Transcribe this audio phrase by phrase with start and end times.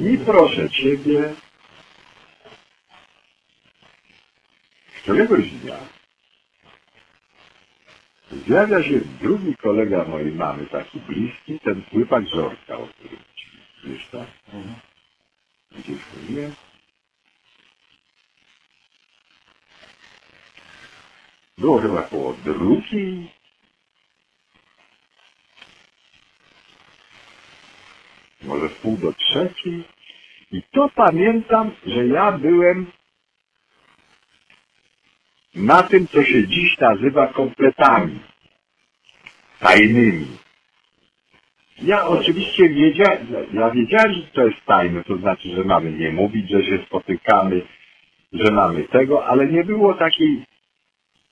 [0.00, 1.34] I proszę Ciebie,
[5.02, 5.78] któregoś dnia
[8.46, 13.46] zjawia się drugi kolega mojej mamy, taki bliski, ten chłypak Żorka, o którym Ci
[13.84, 14.26] wiesz, tak?
[15.72, 16.54] Gdzieś mówiłem.
[21.58, 23.35] Było chyba koło drugiej.
[28.42, 29.84] Może w pół do trzeciej.
[30.52, 32.86] I to pamiętam, że ja byłem
[35.54, 38.20] na tym, co się dziś nazywa kompletami
[39.60, 40.26] tajnymi.
[41.82, 46.50] Ja oczywiście wiedziałem, ja wiedziałem, że to jest tajne, to znaczy, że mamy nie mówić,
[46.50, 47.62] że się spotykamy,
[48.32, 50.44] że mamy tego, ale nie było takiej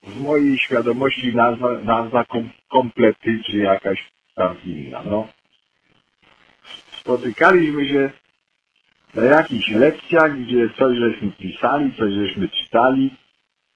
[0.03, 5.03] w mojej świadomości nazwa, nazwa kom, komplety, czy jakaś tam inna.
[5.03, 5.29] No.
[7.05, 8.11] Spotykaliśmy się
[9.15, 13.11] na jakichś lekcjach, gdzie coś żeśmy pisali, coś żeśmy czytali,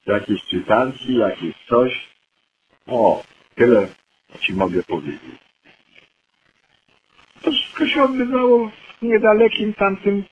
[0.07, 2.09] jakieś czytanki, jakieś coś.
[2.87, 3.23] O,
[3.55, 3.89] tyle
[4.41, 5.39] ci mogę powiedzieć.
[7.43, 10.25] To wszystko się odbywało w niedalekim tamtym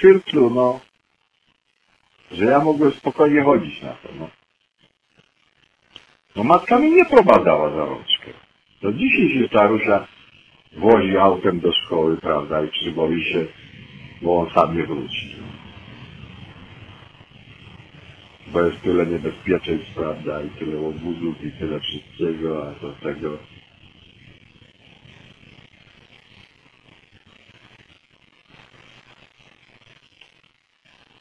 [0.00, 0.80] cyrklu, no.
[2.30, 4.28] Że ja mogłem spokojnie chodzić na to, no.
[6.36, 8.30] No matka mi nie prowadzała za rączkę.
[8.80, 10.15] To dzisiaj się starusia
[10.76, 13.46] wozi autem do szkoły, prawda, i przyboi się,
[14.22, 15.36] bo on sam nie wróci.
[18.46, 23.38] Bo jest tyle niebezpieczeństw, prawda, i tyle obudów, i tyle wszystkiego, a do tego...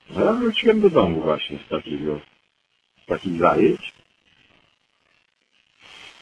[0.10, 2.20] No ja wróciłem do domu właśnie z takiego,
[3.04, 3.94] z takich zajęć.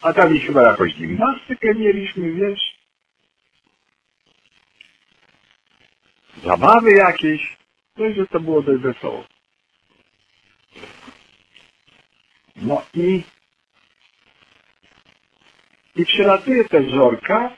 [0.02, 2.73] A tam chyba jakąś gimnastykę mieliśmy, wiesz.
[6.44, 7.58] Zabawy jakieś.
[7.98, 9.26] No że to było dość wesoło.
[12.56, 13.24] No i
[15.96, 17.56] i przylatuje ta Żorka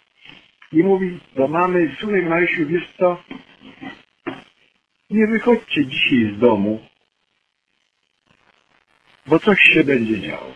[0.72, 3.24] i mówi do mamy, słuchaj Marysiu, wiesz co,
[5.10, 6.88] nie wychodźcie dzisiaj z domu,
[9.26, 10.54] bo coś się będzie działo.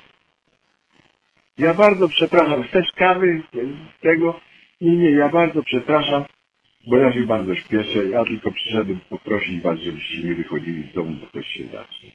[1.57, 4.39] Ja bardzo przepraszam, chcesz kawy z tego?
[4.81, 6.25] Nie, nie, ja bardzo przepraszam,
[6.87, 8.05] bo ja się bardzo śpieszę.
[8.09, 12.11] Ja tylko przyszedłem poprosić was, żebyście nie wychodzili z domu, bo coś się zacznie.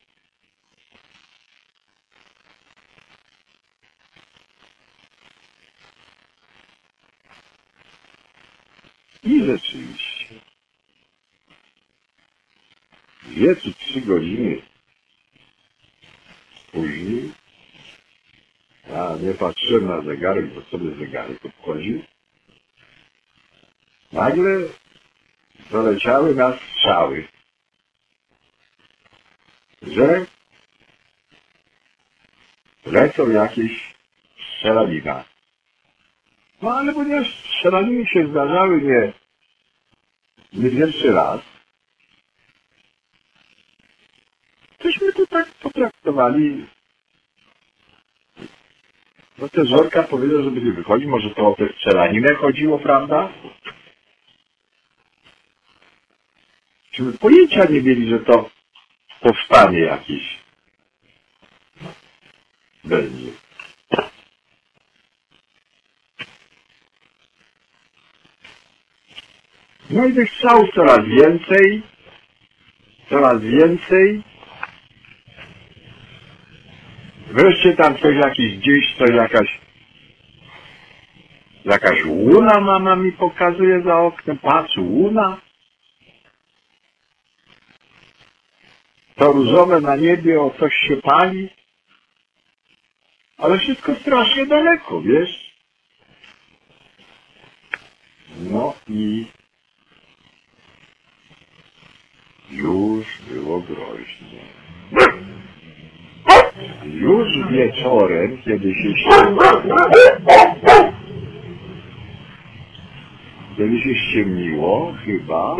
[9.25, 10.41] I rzeczywiście.
[13.23, 14.63] Dwie czy trzy godziny
[16.73, 17.33] później
[18.91, 22.03] ja nie patrzyłem na zegarek, bo sobie zegarek obchodził.
[24.15, 24.69] Nagle
[25.71, 27.29] doleciały nas strzały,
[29.83, 30.27] że
[32.87, 33.95] lecą jakieś
[34.37, 35.25] strzelanina.
[36.63, 39.13] No ale ponieważ strzelaniny się zdarzały nie,
[40.53, 41.41] nie pierwszy raz,
[44.79, 46.67] tośmy to tak potraktowali
[49.39, 53.33] no te Żorka powiedział, żeby nie wychodzi, może to o tę strzelaninę chodziło, prawda?
[56.95, 58.51] Czy my pojęcia nie mieli, że to
[59.21, 60.39] powstanie jakieś
[62.85, 63.31] będzie.
[69.91, 71.83] No i tych strzałów coraz więcej,
[73.09, 74.23] coraz więcej.
[77.27, 79.61] Wreszcie tam coś jakiś gdzieś, coś jakaś
[81.65, 84.39] jakaś łuna mama mi pokazuje za oknem.
[84.39, 85.44] Patrz, łuna.
[89.17, 91.49] To różowe na niebie, o coś się pali.
[93.39, 95.55] Ale wszystko strasznie daleko, wiesz?
[98.51, 99.27] No i
[102.51, 104.45] już było groźnie.
[106.85, 108.95] Już wieczorem, kiedy się
[113.57, 115.57] kiedy się ściemniło, chyba,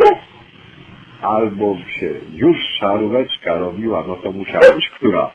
[1.21, 5.31] albo się już szaróweczka robiła, no to musiała być która?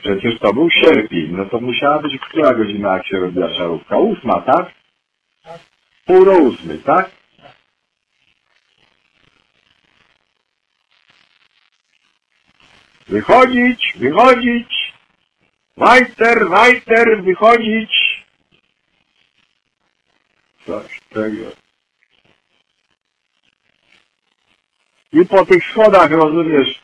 [0.00, 3.98] Przecież to był sierpień, no to musiała być która godzina, jak się robiła szarówka?
[3.98, 4.72] Ósma, tak?
[6.06, 7.10] Pół ósmy, tak?
[13.08, 14.94] Wychodzić, wychodzić!
[15.76, 18.24] Wajter, wajter, wychodzić!
[20.66, 21.67] Coś tego.
[25.12, 26.82] I po tych schodach, rozumiesz,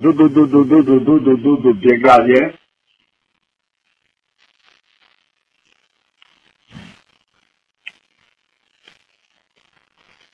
[0.00, 2.52] du, du, du, du, du, du, du, du, du, du, bieganie.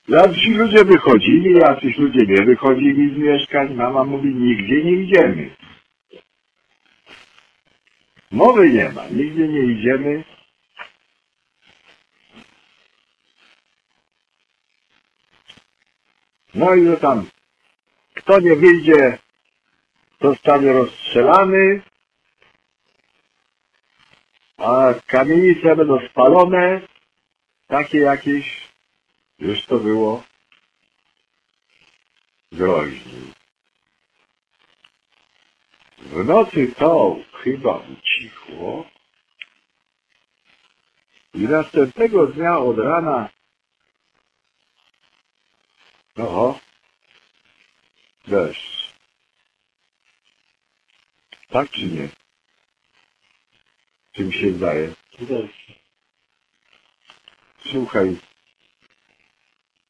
[0.08, 3.74] Jacyś ludzie wychodzili, jacyś ludzie nie wychodzili z mieszkań.
[3.74, 5.50] Mama mówi, nigdzie nie idziemy.
[8.30, 10.24] Mowy nie ma, nigdzie nie idziemy.
[16.58, 17.26] No i to tam,
[18.14, 19.18] kto nie wyjdzie,
[20.20, 21.82] zostanie rozstrzelany,
[24.56, 26.80] a kamienice będą spalone,
[27.66, 28.68] takie jakieś,
[29.38, 30.22] już to było
[32.52, 33.32] groźniej.
[35.98, 38.86] W nocy to chyba ucichło
[41.34, 43.28] i następnego dnia od rana
[46.18, 46.60] Oho.
[48.26, 48.92] Deszcz.
[51.48, 52.08] Tak czy nie?
[54.12, 54.94] Czym się zdaje?
[57.70, 58.16] Słuchaj,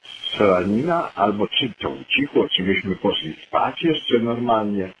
[0.01, 4.93] strzelanina, albo czy to ucichło, czy myśmy poszli spać jeszcze normalnie?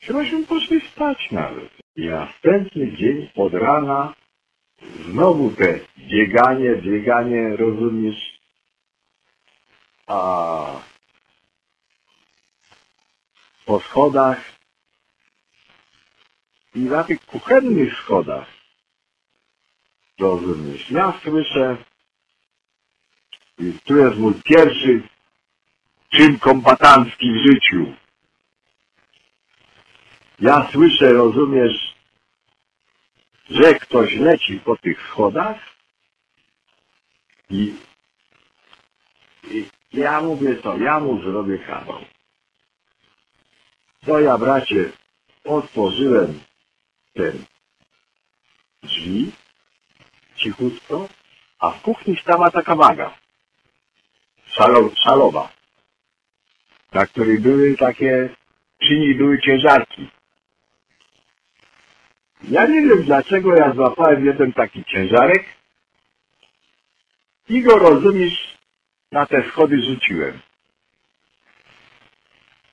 [0.00, 1.70] Czy myśmy poszli spać nawet?
[1.96, 4.14] I następny dzień od rana
[5.10, 8.38] Znowu te bieganie, bieganie, rozumiesz?
[10.06, 10.80] A
[13.66, 14.52] po schodach
[16.74, 18.46] i na tych kuchennych schodach,
[20.20, 20.90] rozumiesz?
[20.90, 21.76] Ja słyszę,
[23.58, 25.02] i tu jest mój pierwszy
[26.10, 27.94] czyn kombatancki w życiu.
[30.40, 31.94] Ja słyszę, rozumiesz,
[33.50, 35.71] że ktoś leci po tych schodach
[37.52, 37.74] i,
[39.50, 42.00] i ja mówię to, ja mu zrobię kawał.
[44.06, 44.92] To ja, bracie,
[45.44, 46.40] otworzyłem
[47.14, 47.44] ten
[48.82, 49.32] drzwi
[50.36, 51.08] cichutko,
[51.58, 53.22] a w kuchni stała taka waga
[54.46, 55.48] szalo, szalowa,
[56.92, 58.28] na której były takie,
[58.78, 60.08] przy niej były ciężarki.
[62.42, 65.61] Ja nie wiem dlaczego ja złapałem jeden taki ciężarek
[67.52, 68.58] i go rozumiesz
[69.12, 70.38] na te schody rzuciłem.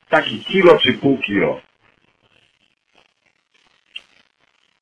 [0.10, 1.62] Taki kilo czy pół kilo.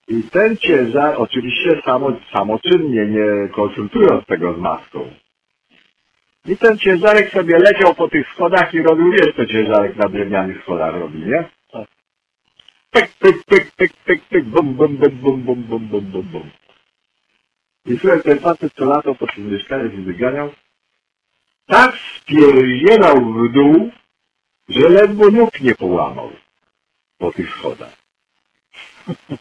[0.08, 5.14] I ten ciężar, oczywiście samo, samoczynnie, nie konsultując tego z maską.
[6.46, 10.62] I ten ciężarek sobie leciał po tych schodach i robił, wiesz, to ciężarek na drewnianych
[10.64, 11.50] schodach robi, nie?
[12.92, 16.67] pyk, pyk, pyk, pyk, pyk, pyk, bum, bum, bum, bum, bum, bum, bum, bum, bum.
[17.88, 20.54] I słuchaj, ten facet co latał po tym mieszkaniu wyganiał,
[21.66, 23.92] tak spierdzielał w dół,
[24.70, 26.32] że ledwo nóg nie połamał
[27.18, 27.98] po tych schodach.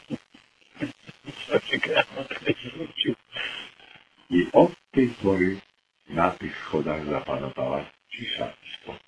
[4.31, 5.60] I od tej pory
[6.08, 9.00] na tych schodach zapanowała cisza i spokój.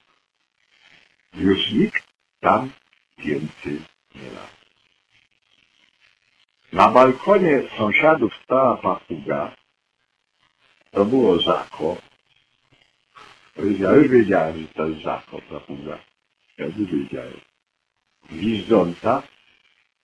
[1.35, 2.04] Już nikt
[2.40, 2.71] tam
[3.18, 3.83] więcej
[4.14, 4.58] nie ma.
[6.73, 9.57] Na balkonie sąsiadów stała papuga.
[10.91, 11.39] To było.
[13.79, 15.99] Ja już wiedziałem, że to jest Żako, papuga.
[16.59, 17.41] Ja już wiedziałem.
[18.31, 19.23] Gwizdząca,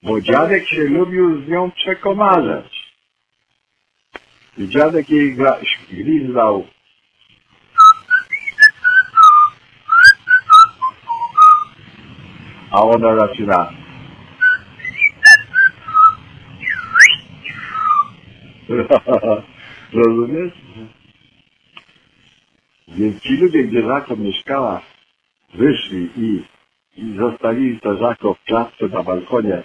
[0.02, 2.94] bo dziadek się lubił z nią przekomarzać.
[4.58, 5.36] I dziadek jej
[5.90, 6.66] gwizdał
[12.74, 13.83] a ona zaczyna
[19.92, 20.52] Rozumiesz?
[22.88, 24.82] Więc ci ludzie, gdzie Żako mieszkała,
[25.54, 26.44] wyszli i,
[26.96, 29.62] i zostawili to Żako w klatce na balkonie.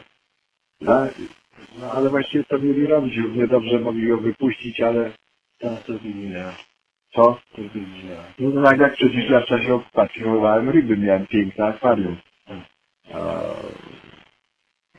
[0.82, 1.08] No,
[1.80, 5.12] no ale właściwie to mieli robić, równie dobrze mogli go wypuścić, ale
[5.60, 6.54] Tak, to widzę.
[7.16, 7.40] co?
[7.56, 8.24] To widzę.
[8.40, 12.18] No to tak jak przecież ja w czasie okupacji chowałem ryby, miałem piękne akwarium.
[13.14, 13.20] A,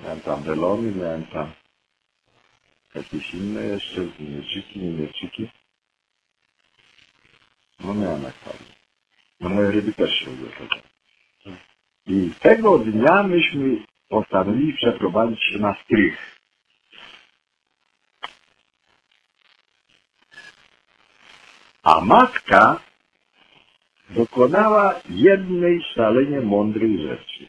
[0.03, 1.51] miałem tam welony, miałem tam
[2.95, 5.51] jakieś inne jeszcze, mieczyki, nie mieczyki.
[7.81, 8.73] No miałem akwarium.
[9.41, 10.83] No moje ryby też się ugotowały.
[12.07, 16.41] I tego dnia myśmy postanowili przeprowadzić się na strych.
[21.83, 22.81] A matka
[24.11, 27.47] dokonała jednej szalenie mądrej rzeczy.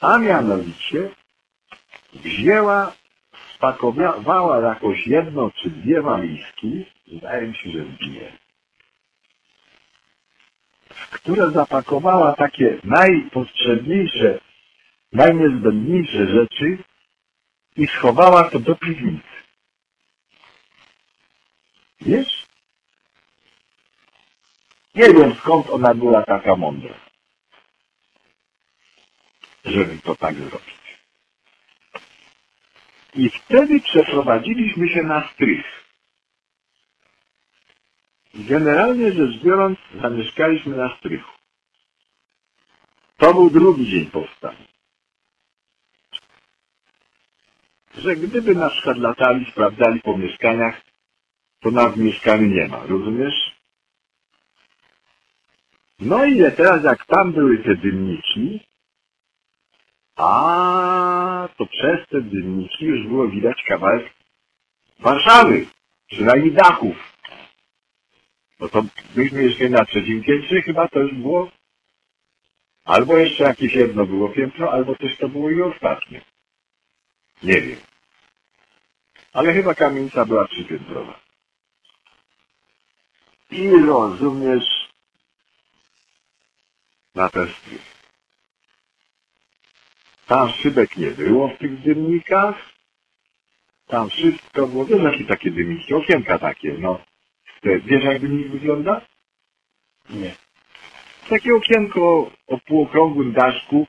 [0.00, 1.14] A mianowicie
[2.12, 2.92] wzięła
[3.54, 8.32] spakowała jakoś jedno czy dwie walizki, wydaje mi się, że dwie,
[10.88, 14.40] w które zapakowała takie najpotrzebniejsze,
[15.12, 16.78] najniezbędniejsze rzeczy
[17.76, 19.28] i schowała to do piwnicy.
[22.00, 22.46] Wiesz?
[24.94, 26.94] Nie wiem skąd ona była taka mądra,
[29.64, 30.79] żeby to tak zrobić.
[33.14, 35.64] I wtedy przeprowadziliśmy się na strych.
[38.34, 41.32] Generalnie rzecz biorąc, zamieszkaliśmy na strychu.
[43.16, 44.70] To był drugi dzień powstania.
[47.94, 50.80] Że gdyby na przykład latali, sprawdzali po mieszkaniach,
[51.60, 53.60] to nas w mieszkaniu nie ma, rozumiesz?
[56.00, 58.69] No i teraz jak tam były te dymniki,
[60.20, 64.14] a to przez te dymniki już było widać kawałek
[64.98, 65.66] Warszawy,
[66.06, 66.96] przynajmniej dachów.
[68.60, 68.84] No to
[69.16, 71.50] myśmy jeszcze na trzecim piętrze chyba to już było,
[72.84, 76.20] albo jeszcze jakieś jedno było piętro, albo też to było i ostatnie.
[77.42, 77.78] Nie wiem.
[79.32, 81.20] Ale chyba kamienica była trzypiętrowa.
[83.50, 84.88] I rozumiesz,
[87.14, 87.99] na ten strych.
[90.30, 92.56] Tam szybek nie było w tych dymnikach.
[93.86, 97.00] Tam wszystko było, wiesz jakie takie dymniki, okienka takie, no.
[97.60, 99.00] Te, wiesz jak dymnik wygląda?
[100.10, 100.34] Nie.
[101.28, 103.86] Takie okienko o półokrągłym daszku,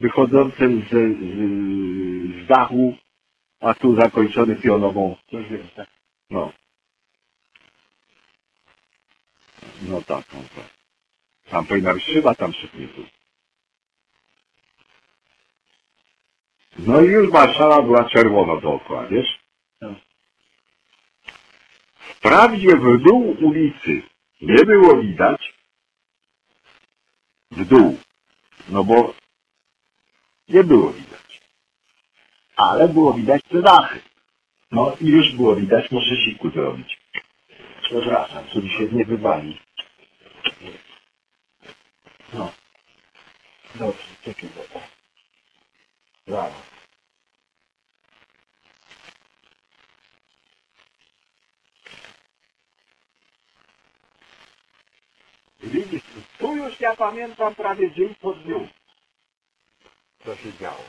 [0.00, 2.96] wychodzącym z, z, z dachu,
[3.60, 5.16] a tu zakończony pionową.
[5.76, 5.88] Tak.
[6.30, 6.52] No.
[9.82, 10.62] No taką to.
[11.50, 13.17] Tam powinna być szyba, tam szyb nie był.
[16.78, 19.38] No i już Warszawa była czerwona dookoła, wiesz?
[19.80, 19.94] No.
[21.98, 24.02] Wprawdzie w dół ulicy
[24.40, 25.54] nie było widać
[27.50, 27.98] w dół,
[28.68, 29.14] no bo
[30.48, 31.40] nie było widać.
[32.56, 34.00] Ale było widać te dachy.
[34.70, 37.00] No i już było widać, może siku zrobić.
[37.82, 39.58] Przepraszam, co mi się nie wywali.
[42.34, 42.52] No.
[43.74, 44.97] Dobrze, czekaj, dobra.
[46.28, 46.62] Brawo.
[55.62, 56.02] Widzisz,
[56.38, 58.68] tu już ja pamiętam prawie dzień po dniu,
[60.24, 60.84] co się działo.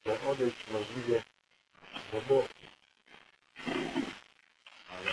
[0.00, 1.22] Chcę odejść możliwie
[2.12, 2.48] do boku.
[4.90, 5.10] Ale...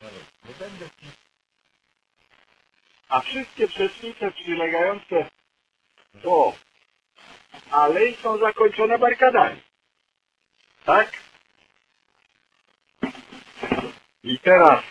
[0.00, 1.23] Ale nie będę ci...
[3.14, 5.30] A wszystkie przecznice przylegające
[6.14, 6.52] do
[7.70, 9.60] alei są zakończone barykadami.
[10.84, 11.12] Tak?
[14.22, 14.84] I teraz...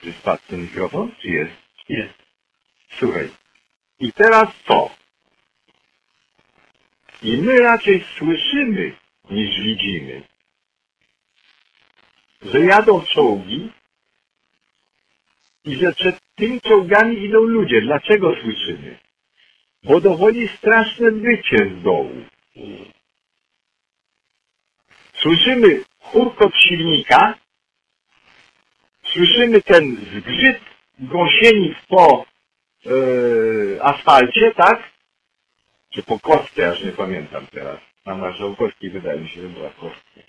[0.00, 1.52] Czy spadł ten mikrofon, czy jest?
[1.88, 2.14] Jest.
[2.98, 3.30] Słuchaj.
[3.98, 4.90] I teraz co?
[7.22, 8.96] I my raczej słyszymy,
[9.30, 10.22] niż widzimy,
[12.42, 13.72] że jadą czołgi
[15.64, 17.80] i że przed tymi czołgami idą ludzie.
[17.80, 18.98] Dlaczego słyszymy?
[19.82, 22.24] Bo dochodzi straszne wycie z dołu.
[25.14, 27.34] Słyszymy hurkot silnika,
[29.04, 30.60] słyszymy ten zgrzyt
[30.98, 32.26] gąsienik po
[32.86, 34.92] e, asfalcie, tak?
[35.90, 37.80] Czy po kostce, już nie pamiętam teraz.
[38.06, 40.20] Na marszałkowskiej wydaje mi się, że była kostka.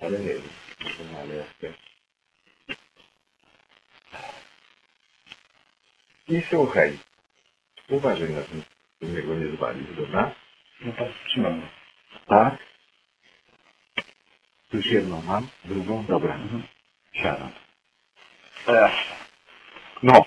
[0.00, 0.42] Ale nie wiem,
[1.22, 1.83] ale jeszcze.
[6.28, 6.98] I słuchaj,
[7.88, 8.62] uważaj na tym,
[9.02, 10.34] żeby go nie zwalić, dobra?
[10.80, 11.68] No tak, trzymamy.
[12.26, 12.58] Tak.
[14.72, 16.34] Już jedną mam, drugą, dobra.
[16.34, 16.62] Mhm.
[17.12, 17.50] Siadam.
[18.66, 18.92] Ech.
[20.02, 20.24] No.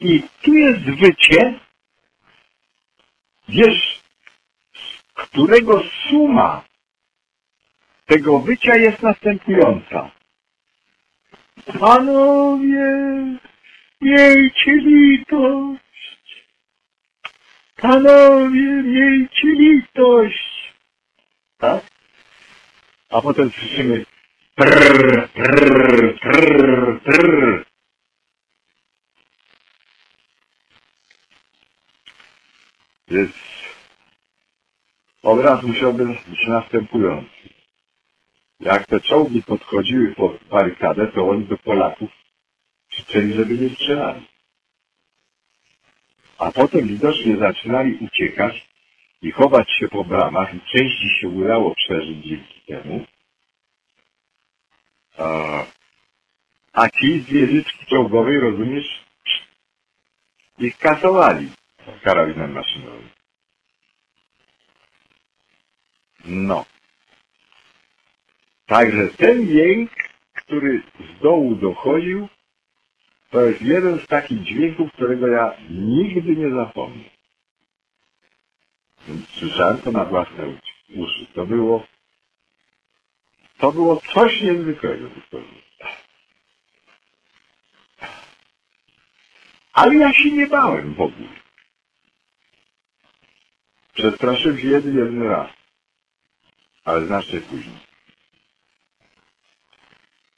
[0.00, 1.60] I tu jest wycie,
[3.48, 4.00] wiesz,
[5.14, 6.64] którego suma
[8.06, 10.10] tego wycia jest następująca.
[11.80, 12.86] Panowie,
[14.04, 16.46] miejcie litość.
[17.76, 20.74] Panowie, miejcie litość.
[21.58, 21.84] Tak?
[23.10, 24.04] A potem słyszymy
[24.54, 27.64] prrr, prrr, prrr, prrr.
[33.08, 33.32] Więc
[35.22, 37.30] obraz musiałby być następujący.
[38.60, 42.23] Jak te czołgi podchodziły pod barykadę, to oni do Polaków
[42.94, 44.26] krzyczeli, żeby nie strzelali.
[46.38, 48.68] A potem widocznie zaczynali uciekać
[49.22, 53.06] i chować się po bramach i części się udało przeżyć dzięki temu.
[55.18, 55.26] A,
[56.72, 59.04] a ci z wieżyczki czołgowej, rozumiesz,
[60.58, 61.50] ich kasowali
[62.02, 63.08] karabinem maszynowym.
[66.24, 66.64] No.
[68.66, 69.90] Także ten jęk,
[70.34, 72.28] który z dołu dochodził,
[73.30, 77.04] to jest jeden z takich dźwięków, którego ja nigdy nie zapomnę.
[79.38, 80.58] Słyszałem to na własne
[80.96, 81.26] uszy.
[81.34, 81.86] To było,
[83.58, 85.08] to było coś niezwykłego.
[89.72, 91.28] Ale ja się nie bałem w ogóle.
[93.94, 95.50] Przestraszyłem się jeden, jeden raz.
[96.84, 97.78] Ale znacznie później.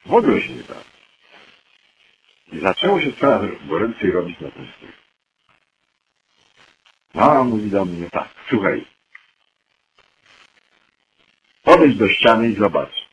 [0.07, 0.96] W ogóle się nie bałem.
[2.61, 4.89] Zaczęło się coraz goręcej robić na stół.
[7.15, 8.87] Mama mówi do mnie tak, słuchaj,
[11.63, 13.09] podejdź do ściany i zobacz,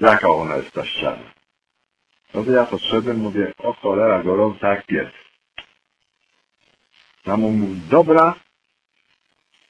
[0.00, 1.32] jaka ona jest ta ściana.
[2.34, 5.12] No to ja podszedłem, mówię, o cholera, gorąca jak pies.
[7.26, 8.34] Mama mówi, dobra,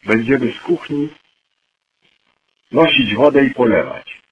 [0.06, 1.08] będziemy z kuchni
[2.72, 4.25] nosić wodę i polewać.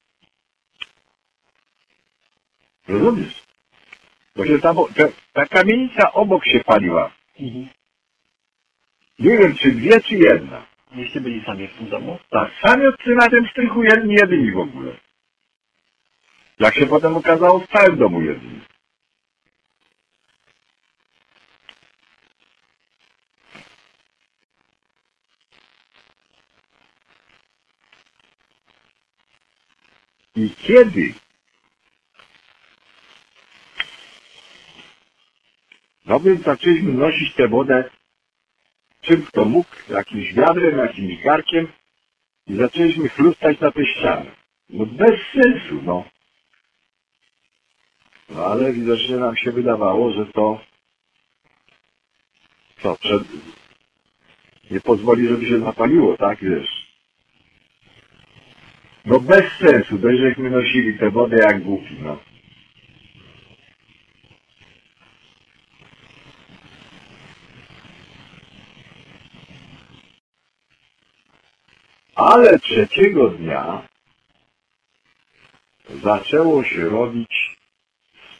[2.88, 3.44] Rozumiesz?
[4.36, 7.10] Bo się ta, ta, ta kamienica obok się paliła.
[7.40, 7.68] Mhm.
[9.18, 10.66] Nie wiem, czy dwie, czy jedna.
[10.92, 12.18] Jeśli byli sami w tym domu?
[12.30, 14.96] Tak, sami odcy na tym strychu jedni, jedyni w ogóle.
[16.58, 18.60] Jak się potem okazało, w całym domu jedyni.
[30.36, 31.14] I kiedy
[36.04, 37.90] no więc zaczęliśmy nosić tę wodę
[39.04, 41.68] czym kto mógł, jakimś wiadrem, jakimś garkiem
[42.46, 44.30] i zaczęliśmy chlustać na tę ścianę.
[44.68, 46.04] No bez sensu, no.
[48.28, 50.60] No ale widocznie nam się wydawało, że to
[52.82, 53.22] co, przed...
[54.70, 56.94] nie pozwoli, żeby się zapaliło, tak, wiesz.
[59.04, 62.18] No bez sensu, dość, nosili tę wodę jak głupi, no.
[72.14, 73.88] Ale trzeciego dnia
[75.88, 77.56] zaczęło się robić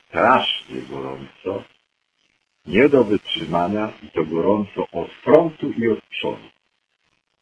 [0.08, 1.64] strasznie gorąco,
[2.66, 6.48] nie do wytrzymania i to gorąco od frontu i od przodu.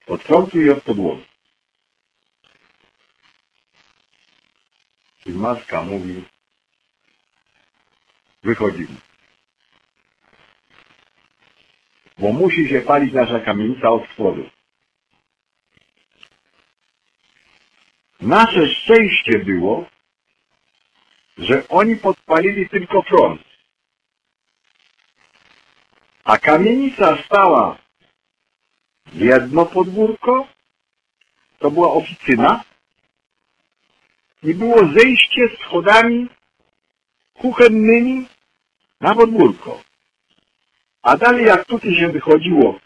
[0.06, 1.24] Od frontu i od podłogi.
[5.26, 6.24] I matka mówi,
[8.42, 8.96] wychodzimy.
[12.18, 14.50] Bo musi się palić nasza kamienica od spodu.
[18.22, 19.86] Nasze szczęście było,
[21.38, 23.42] że oni podpalili tylko front.
[26.24, 27.78] A kamienica stała
[29.14, 30.46] jedno podwórko,
[31.58, 32.64] to była oficyna
[34.42, 36.28] i było zejście schodami
[37.34, 38.26] kuchennymi
[39.00, 39.82] na podwórko.
[41.02, 42.80] A dalej jak tutaj się wychodziło,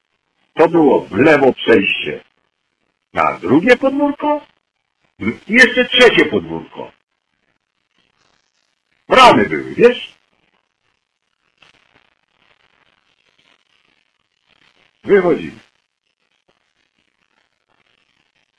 [0.54, 2.24] to było w lewo przejście
[3.12, 4.55] na drugie podwórko
[5.18, 6.92] i jeszcze trzecie podwórko.
[9.08, 10.14] Bramy były, wiesz?
[15.04, 15.58] Wychodzimy.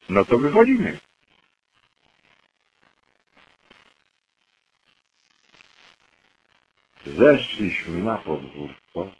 [0.10, 1.00] No to wychodzimy.
[7.06, 9.12] Zeszliśmy na podwórko,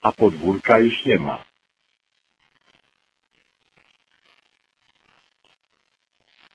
[0.00, 1.44] a podwórka już nie ma.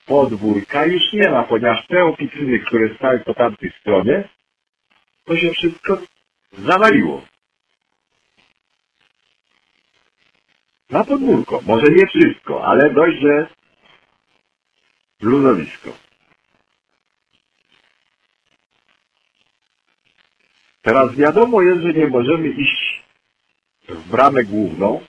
[0.06, 4.28] Podwórka już nie ma, ponieważ te oficyny, które stały po tamtej stronie,
[5.24, 5.98] to się wszystko
[6.52, 7.22] zawaliło.
[10.90, 11.60] Na podwórko.
[11.66, 13.46] Może nie wszystko, ale dość, że
[15.20, 15.90] luzowisko.
[20.82, 23.02] Teraz wiadomo jest, że nie możemy iść
[23.88, 25.06] w bramę główną,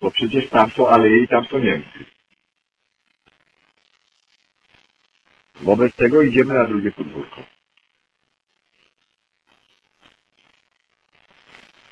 [0.00, 2.17] bo przecież tam są aleje i tam są Niemcy.
[5.60, 7.42] Wobec tego idziemy na drugie podwórko.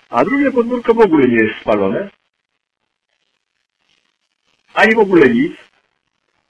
[0.09, 2.11] A drugie podwórko w ogóle nie jest spalone.
[4.75, 5.57] Ani w ogóle nic.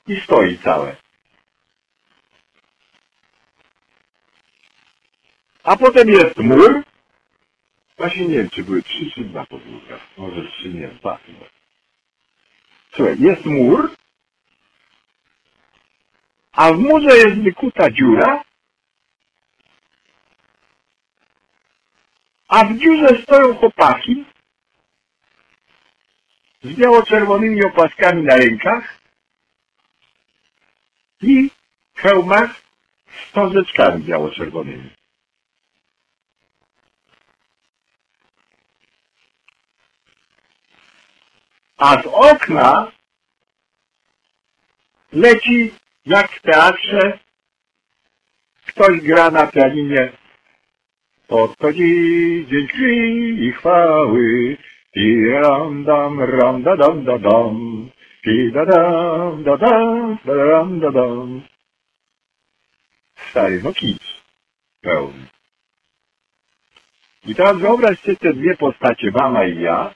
[0.06, 0.96] I stoi całe.
[5.62, 6.82] A potem jest mur
[7.96, 9.98] Właśnie nie wiem, czy były trzy czy dwa podwórka.
[10.16, 11.46] Może trzy, nie, dwa chyba.
[12.92, 13.95] Słuchaj, jest mur,
[16.56, 18.44] a w murze jest wykuta dziura,
[22.48, 24.24] a w dziurze stoją chłopaki
[26.62, 28.98] z biało-czerwonymi opaskami na rękach
[31.22, 31.50] i
[31.94, 32.50] hełmach
[33.06, 34.90] z wstążeczkami biało-czerwonymi.
[41.76, 42.92] A z okna
[45.12, 45.74] leci
[46.06, 47.18] jak w teatrze
[48.66, 50.12] ktoś gra na pianinie.
[51.26, 54.56] Podchodzi dzień krwi i chwały.
[54.94, 57.90] I ram dam ram da dam da dam.
[58.24, 61.42] I da dam da dam da ram da dam.
[63.30, 63.72] Stary, no
[64.80, 65.26] pełny.
[67.26, 69.94] I teraz wyobraź sobie te dwie postacie, mama i ja.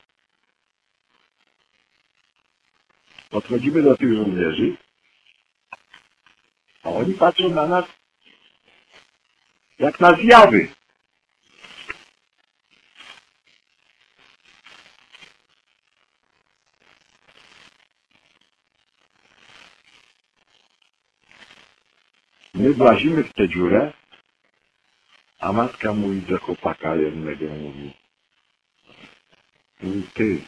[3.31, 4.77] Podchodzimy do tych żołnierzy,
[7.00, 7.84] oni patrzą na nas
[9.78, 10.68] jak na zjawy.
[22.54, 23.92] My włazimy w tę dziurę,
[25.38, 27.94] a matka mówi do chłopaka jednego, mówi,
[29.82, 30.42] mówi ty,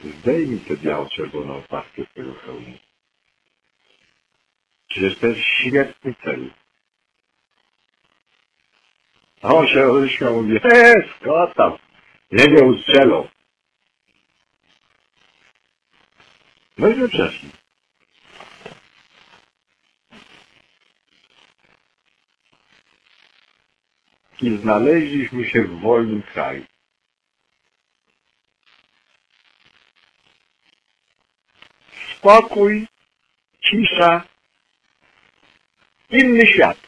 [0.00, 2.91] zdejmij tę biało-czerwoną opaskę z tego hełmu.
[4.92, 6.50] Przecież to jest śmiertny cel.
[9.42, 11.78] A on się rozśmiał, mówi, eee, skąd tam,
[12.32, 13.28] nie mnie ustrzelą.
[16.78, 17.50] No i przeszli.
[24.42, 26.64] i znaleźliśmy się w wolnym kraju.
[32.18, 32.86] Spokój,
[33.64, 34.31] cisza,
[36.12, 36.78] inny świat.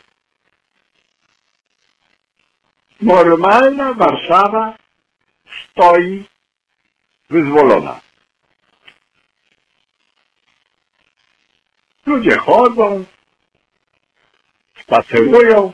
[3.01, 4.77] Normalna Warszawa
[5.71, 6.25] stoi
[7.31, 8.01] wyzwolona.
[12.07, 13.05] Ludzie chodzą,
[14.81, 15.73] spacerują,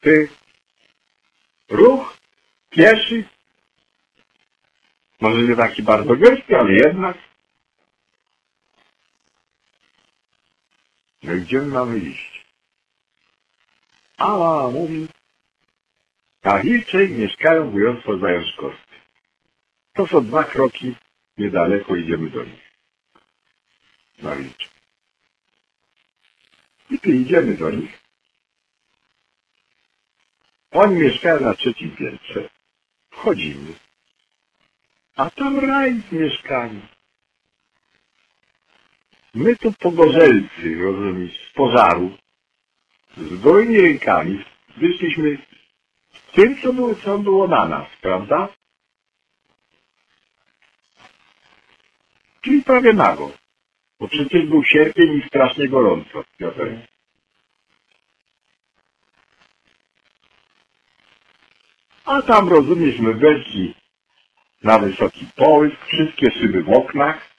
[0.00, 0.28] ty,
[1.68, 2.16] ruch
[2.70, 3.24] pieszy,
[5.20, 7.29] może nie taki bardzo gęsty, ale jednak.
[11.22, 12.44] I gdzie my mamy iść?
[14.16, 14.36] A,
[14.72, 15.08] mówi,
[16.44, 18.96] na Wilczej mieszkają województwo zajączkowskie.
[19.92, 20.94] To są dwa kroki,
[21.38, 22.70] niedaleko idziemy do nich.
[24.18, 24.68] Wilczej.
[26.90, 28.00] I ty idziemy do nich.
[30.70, 32.48] Oni mieszkają na trzecim piętrze.
[33.10, 33.74] Wchodzimy.
[35.16, 36.99] A tam raj z.
[39.34, 42.10] My tu pogorzelcy, rozumiesz, z pożaru,
[43.16, 44.44] z gołymi rękami,
[44.76, 45.38] wyszliśmy
[46.12, 48.48] z tym, co było, co było na nas, prawda?
[52.40, 53.32] Czyli prawie nago.
[54.00, 56.24] Bo przecież był sierpień i strasznie gorąco.
[56.40, 56.78] Wiadomo.
[62.04, 63.74] A tam, rozumiesz, my weszli
[64.62, 67.29] na wysoki połysk, wszystkie szyby w oknach.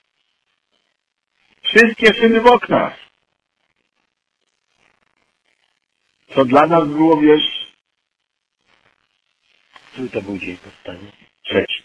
[1.76, 2.98] Wszystkie szyby w oknach.
[6.36, 7.72] Co dla nas było, wiesz,
[9.92, 11.12] Który to był dzień powstania?
[11.44, 11.84] trzeci.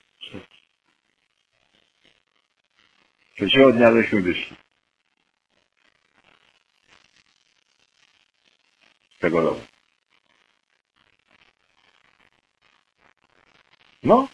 [3.36, 4.56] Trzeciego dnia żeśmy wyszli.
[9.16, 9.60] Z tego domu.
[14.02, 14.28] No.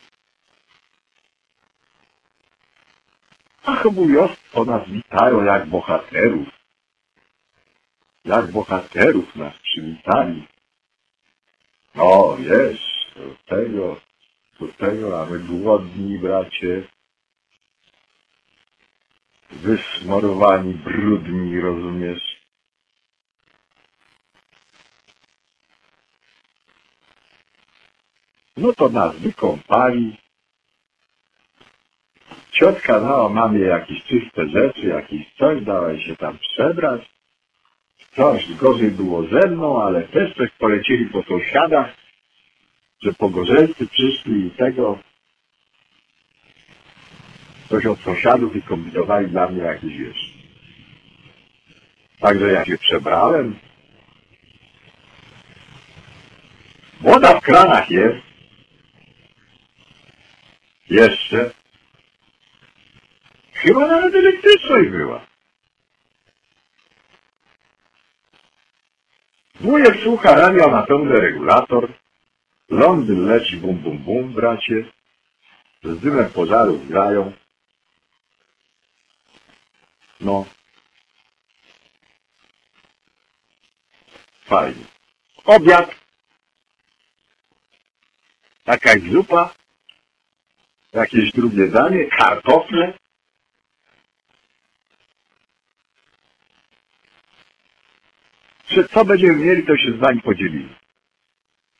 [3.65, 6.49] Ach, wujostwo nas witają jak bohaterów.
[8.25, 10.47] Jak bohaterów nas przywitali.
[11.95, 14.01] No, wiesz, do tego,
[14.61, 16.89] do tego, a my głodni, bracie.
[19.51, 22.43] Wysmarowani, brudni, rozumiesz?
[28.57, 30.22] No to nas wykąpali.
[32.53, 37.11] Ciotka dała mamie jakieś czyste rzeczy, jakieś coś, dała jej się tam przebrać.
[38.17, 41.95] Coś gorzej było ze mną, ale też coś polecieli po sąsiadach,
[43.03, 44.99] że pogorzelcy przyszli i tego.
[47.69, 50.33] Coś od sąsiadów i kombinowali dla mnie jakieś wiesz.
[52.21, 53.59] Także ja się przebrałem.
[57.01, 58.19] Woda w kranach jest.
[60.91, 61.62] Jeszcze.
[63.63, 65.27] Chyba nawet elektryczność była.
[69.61, 71.93] Wujek słucha radio na pełny regulator.
[72.69, 74.85] Londyn leci bum bum bum, bracie.
[75.83, 77.33] Z dymem pożarów grają.
[80.21, 80.45] No.
[84.45, 84.85] Fajnie.
[85.45, 85.95] Obiad.
[88.67, 89.55] Jakaś zupa.
[90.93, 92.07] Jakieś drugie danie.
[92.07, 93.02] Kartofle.
[98.75, 100.75] Czy co będziemy mieli, to się z wami podzielimy.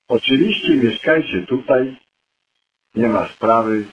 [0.09, 1.97] Oczywiście mieszkajcie tutaj.
[2.95, 3.85] Nie ma sprawy.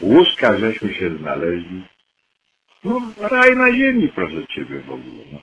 [0.00, 1.84] Łóżka żeśmy się znaleźli.
[2.84, 5.24] No, raj na ziemi, proszę Ciebie w ogóle.
[5.32, 5.38] No.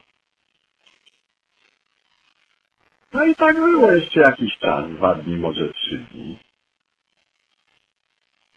[3.13, 6.39] no i tak było jeszcze jakiś czas, dwa dni, może trzy dni.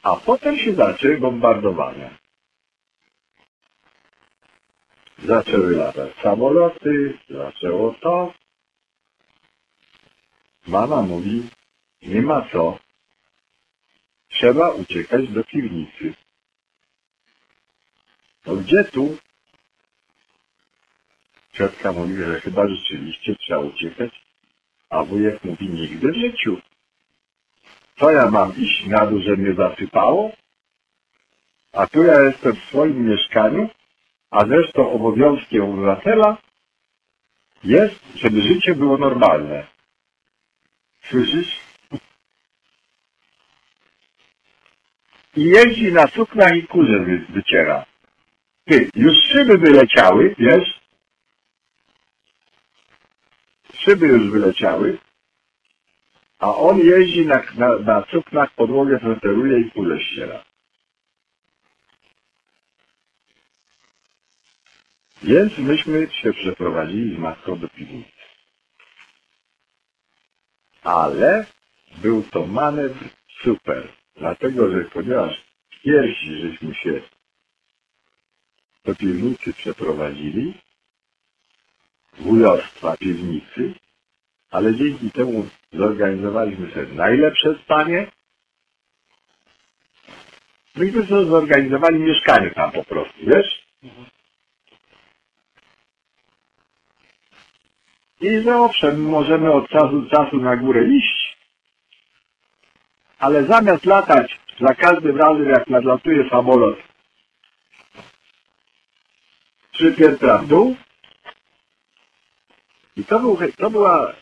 [0.02, 2.21] A potem się zaczęły bombardowania.
[5.26, 8.32] Zaczęły latać samoloty, zaczęło to.
[10.66, 11.48] Mama mówi,
[12.02, 12.78] nie ma co.
[14.28, 16.14] Trzeba uciekać do piwnicy.
[18.46, 19.16] No gdzie tu?
[21.52, 24.10] Ciotka mówi, że chyba rzeczywiście trzeba uciekać,
[24.90, 26.60] a wujek mówi, nigdy w życiu.
[27.98, 30.32] Co ja mam iść na dół, że mnie zasypało?
[31.72, 33.68] A tu ja jestem w swoim mieszkaniu,
[34.32, 36.36] a zresztą obowiązkiem obywatela
[37.64, 39.66] jest, żeby życie było normalne.
[41.02, 41.60] Słyszysz?
[45.36, 47.86] I jeździ na suknach i kurze wy- wyciera.
[48.64, 50.80] Ty, już szyby wyleciały, wiesz?
[53.74, 54.98] Szyby już wyleciały,
[56.38, 60.44] a on jeździ na, na, na suknach, podłogę preferuje i kurze ściera.
[65.24, 68.12] Więc myśmy się przeprowadzili z matką do piwnicy.
[70.82, 71.46] Ale
[72.02, 73.08] był to manewr
[73.42, 75.42] super, dlatego że ponieważ
[75.84, 77.02] pierwsi żeśmy się
[78.84, 80.54] do piwnicy przeprowadzili,
[82.18, 83.74] wujostwa piwnicy,
[84.50, 88.10] ale dzięki temu zorganizowaliśmy sobie najlepsze spanie.
[90.76, 93.66] Myśmy sobie zorganizowali mieszkanie tam po prostu, wiesz?
[98.22, 101.36] I że owszem, możemy od czasu do czasu na górę iść,
[103.18, 106.78] ale zamiast latać za każdym razem, jak nadlatuje samolot,
[109.72, 110.76] trzy piętra w dół,
[112.96, 114.12] i to, był, to była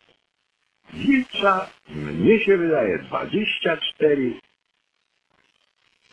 [0.93, 4.41] wilcza, mnie się wydaje, 24,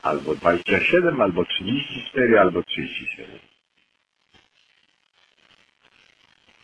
[0.02, 3.57] albo 27, albo 34, albo 37.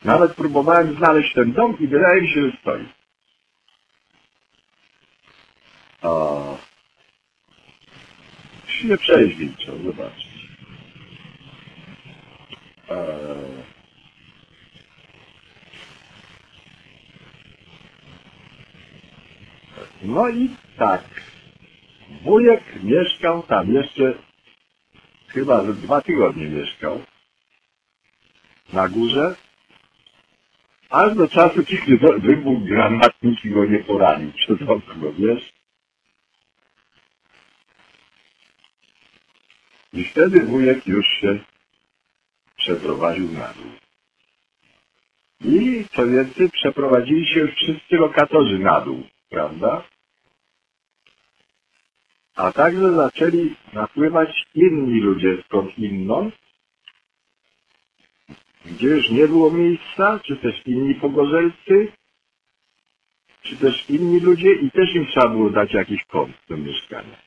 [0.03, 2.87] Nawet próbowałem znaleźć ten dom i wydaje mi się, że stoi.
[6.01, 6.57] O.
[8.67, 10.33] Się przejść wilczą, zobaczyć.
[20.03, 21.03] No i tak.
[22.23, 24.13] Wujek mieszkał tam jeszcze
[25.27, 27.01] chyba że dwa tygodnie mieszkał
[28.73, 29.35] na górze,
[30.93, 35.53] aż do czasu, kiedy wy- wybuchł granatnik i go nie poranił przez okno, wiesz?
[39.93, 41.39] I wtedy wujek już się
[42.55, 43.71] przeprowadził na dół.
[45.41, 49.83] I co więcej, przeprowadzili się już wszyscy lokatorzy na dół, prawda?
[52.35, 56.35] A także zaczęli napływać inni ludzie skąd inąd,
[58.65, 61.91] gdzie już nie było miejsca, czy też inni pogorzelcy,
[63.41, 67.23] czy też inni ludzie i też im trzeba było dać jakiś kąt do mieszkania.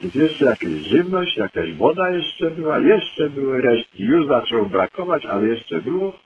[0.00, 4.02] Więc jeszcze jakaś żywność, jakaś woda jeszcze była, jeszcze były resztki.
[4.02, 6.20] Już zaczęło brakować, ale jeszcze było.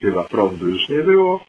[0.00, 1.44] Chyba prądu już nie było.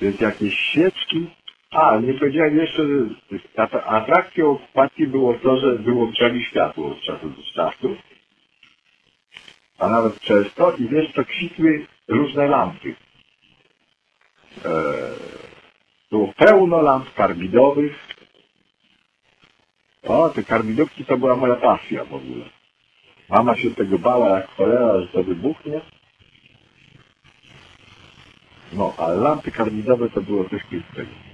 [0.00, 1.30] Więc jakieś świeczki.
[1.70, 7.42] A, nie powiedziałem jeszcze, że atrakcją okupacji było to, że wyłączali światło od czasu do
[7.54, 7.96] czasu.
[9.78, 12.94] A nawet przez to i wiesz, to kwitły różne lampy.
[14.64, 14.72] Eee,
[16.10, 18.06] było pełno lamp karbidowych.
[20.02, 22.44] O, te karbidówki to była moja pasja w ogóle.
[23.28, 25.80] Mama się tego bała jak cholera, że to wybuchnie.
[28.72, 31.29] No, ale lampy karbidowe to było coś pięknego.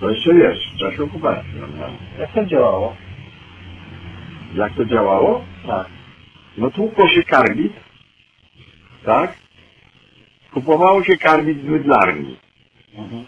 [0.00, 1.50] To jeszcze wiesz, w czasie okupacji.
[1.78, 1.86] no.
[2.18, 2.96] Jak to działało?
[4.54, 5.44] Jak to działało?
[5.66, 5.86] Tak.
[6.58, 7.72] No tłukło się karbid,
[9.04, 9.38] tak?
[10.52, 12.36] Kupowało się karbid z mydlarni.
[12.94, 13.26] Mhm.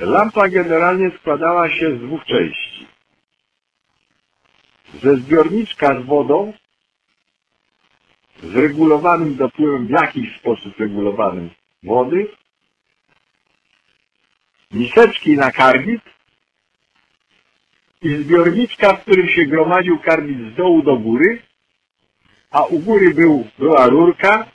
[0.00, 2.86] Lampa generalnie składała się z dwóch części.
[5.02, 6.52] Ze zbiorniczka z wodą,
[8.42, 11.50] z regulowanym dopływem, w jakiś sposób regulowanym
[11.82, 12.28] wody,
[14.72, 16.00] miseczki na karbid
[18.02, 21.42] i zbiorniczka, w którym się gromadził karbid z dołu do góry,
[22.50, 24.46] a u góry był, była rurka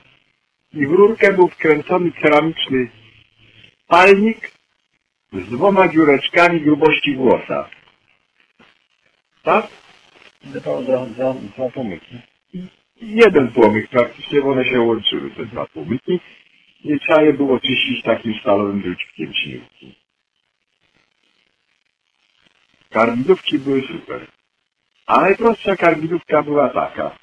[0.74, 2.88] i w rurkę był wkręcony ceramiczny
[3.88, 4.52] palnik
[5.34, 7.70] z dwoma dziureczkami grubości włosa.
[9.44, 9.68] Tak?
[10.44, 12.16] Dawało za, za dwa pomyki.
[13.02, 16.20] Jeden płomyk praktycznie, bo one się łączyły, te dwa płomyki.
[16.84, 19.96] I trzeba je było czyścić takim stalowym drucikiem śniewki.
[22.90, 24.28] Karbidówki były super.
[25.06, 27.18] A najprostsza karbidówka była taka.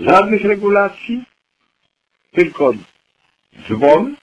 [0.00, 1.24] Żadnych regulacji,
[2.32, 2.72] tylko
[3.68, 4.16] dzwon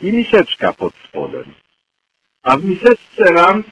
[0.00, 1.54] i miseczka pod spodem.
[2.42, 3.64] A w miseczce ram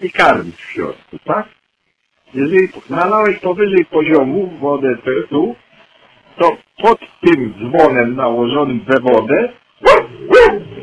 [0.00, 1.48] i karmić w środku, tak?
[2.34, 4.96] Jeżeli nalałeś powyżej poziomu wodę
[5.28, 5.56] tu,
[6.38, 9.48] to pod tym dzwonem nałożonym we wodę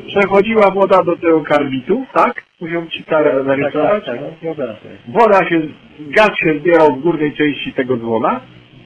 [0.08, 2.44] przechodziła woda do tego karbitu, tak?
[2.62, 4.06] Musiał ci karę Tak, narysować.
[4.06, 4.56] tak, tak.
[4.56, 4.78] Sobie.
[5.08, 5.62] Woda się,
[6.00, 8.42] gaz się zbierał w górnej części tego dzwona.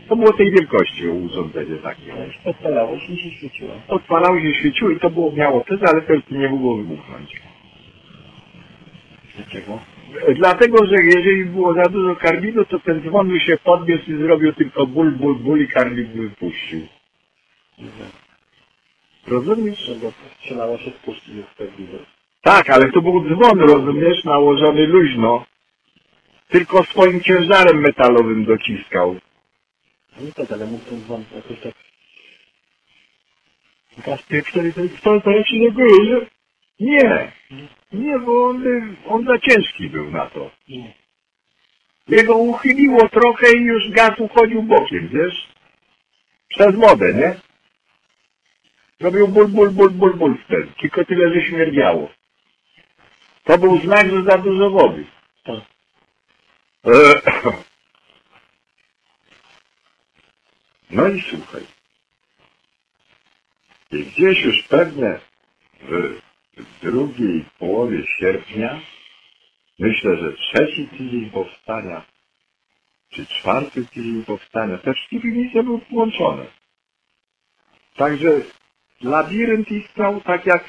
[0.10, 2.13] To było tej wielkości urządzenie takie.
[2.65, 3.71] Ale się i się świeciło.
[3.88, 7.41] Odpalało się, świeciło i to było, miało tyle, ale to nie mogło wybuchnąć.
[9.36, 9.80] Dlaczego?
[10.36, 14.54] Dlatego, że jeżeli było za dużo karbidu, to ten dzwon by się podniósł i zrobił
[14.54, 16.88] tylko ból, ból, ból i karbid by wypuścił.
[19.28, 19.80] Rozumiesz?
[20.39, 20.56] Się
[21.34, 21.88] już pewnie.
[22.41, 25.45] Tak, ale to był dzwon, rozumiesz, nałożony luźno.
[26.47, 29.15] Tylko swoim ciężarem metalowym dociskał.
[30.21, 31.73] No tak, ale mógł ten dzwon jakoś tak...
[34.06, 34.73] Gaz wtedy
[35.04, 36.26] to, to jak się tego że...
[36.80, 37.32] Nie.
[37.93, 38.63] Nie, bo on,
[39.08, 40.51] on za ciężki był na to.
[40.67, 40.93] Nie.
[42.08, 45.47] Jego uchyliło trochę i już gaz uchodził bokiem, wiesz?
[46.47, 47.36] Przez wodę, nie?
[48.99, 50.67] Robił ból, ból, ból, ból, ból wtedy.
[50.82, 52.10] Tylko tyle, że śmierdziało.
[53.43, 55.06] To był znak, że za dużo wody.
[55.43, 55.60] Tak.
[56.86, 57.21] E,
[60.89, 61.62] No i słuchaj.
[63.91, 65.19] I gdzieś już pewnie
[65.82, 66.21] w
[66.58, 68.80] w drugiej połowie sierpnia,
[69.80, 72.06] myślę, że trzeci tydzień powstania,
[73.10, 76.46] czy czwarty tydzień powstania, te cztery misje były połączone.
[77.96, 78.28] Także
[79.02, 80.63] labirynt istniał tak jak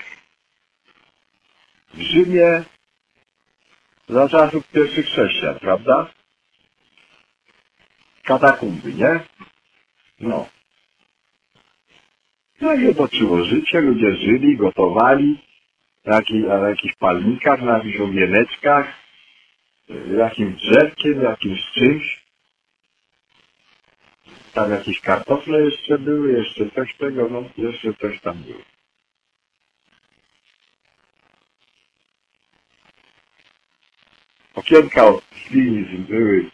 [1.95, 2.65] w Rzymie
[4.09, 6.11] za czasów pierwszych chrześcijan, prawda?
[8.23, 9.21] Katakumby, nie?
[10.21, 10.49] No.
[12.61, 15.44] No i otoczyło życie, ludzie żyli, gotowali,
[16.05, 18.87] na, jaki, na jakichś palnikach, na jakichś ogieneczkach,
[20.17, 22.25] jakimś drzewkiem, jakimś czymś.
[24.53, 28.63] Tam jakieś kartofle jeszcze były, jeszcze coś tego, no jeszcze coś tam było.
[34.55, 36.51] Okienka od ślinic były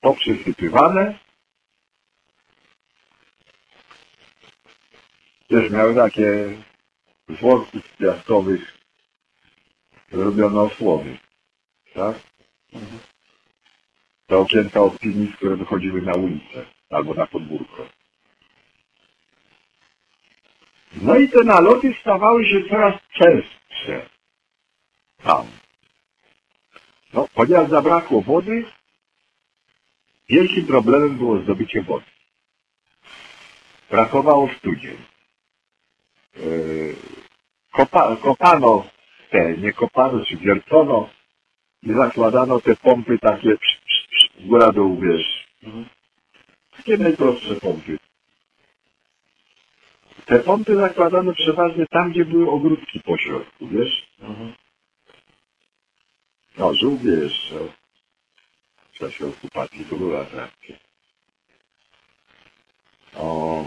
[0.00, 1.18] poprzysypywane.
[5.48, 6.56] Też miały takie
[7.36, 8.78] z worków piaskowych
[10.12, 11.18] robiono osłony.
[11.94, 12.16] Tak?
[14.26, 17.86] Te okienka od piwnic, które wychodziły na ulicę albo na podwórko.
[21.02, 24.08] No i te naloty stawały się coraz częstsze.
[25.22, 25.46] Tam.
[27.12, 28.64] No, ponieważ zabrakło wody,
[30.28, 32.06] wielkim problemem było zdobycie wody.
[33.90, 34.96] Brakowało studzień.
[36.36, 36.96] Yy,
[37.72, 38.84] kopa, kopano
[39.30, 41.08] te, nie kopano, czy wiercono
[41.82, 45.48] i zakładano te pompy takie psz, psz, psz, góra dół, wiesz.
[45.62, 45.84] Mhm.
[46.76, 47.98] Takie najprostsze pompy.
[50.26, 54.06] Te pompy zakładano przeważnie tam, gdzie były ogródki po środku, wiesz.
[54.20, 54.54] Mhm.
[56.58, 57.54] No, żółwie jeszcze.
[58.92, 60.78] W czasie okupacji to były atrakcje.
[63.16, 63.64] O.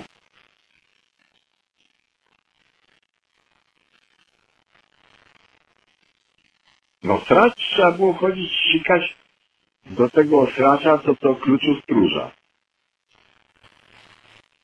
[7.03, 9.15] No srać trzeba było chodzić, sikać
[9.85, 12.31] do tego osracza, co to kluczu stróża.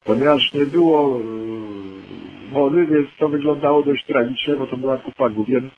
[0.03, 5.69] Ponieważ nie było yy, wody, więc to wyglądało dość tragicznie, bo to była kupa gówien.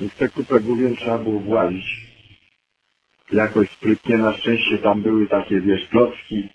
[0.00, 2.10] I w tę kupę gówien trzeba było włazić.
[3.32, 6.48] Jakoś sprytnie, na szczęście tam były takie, wiesz, klocki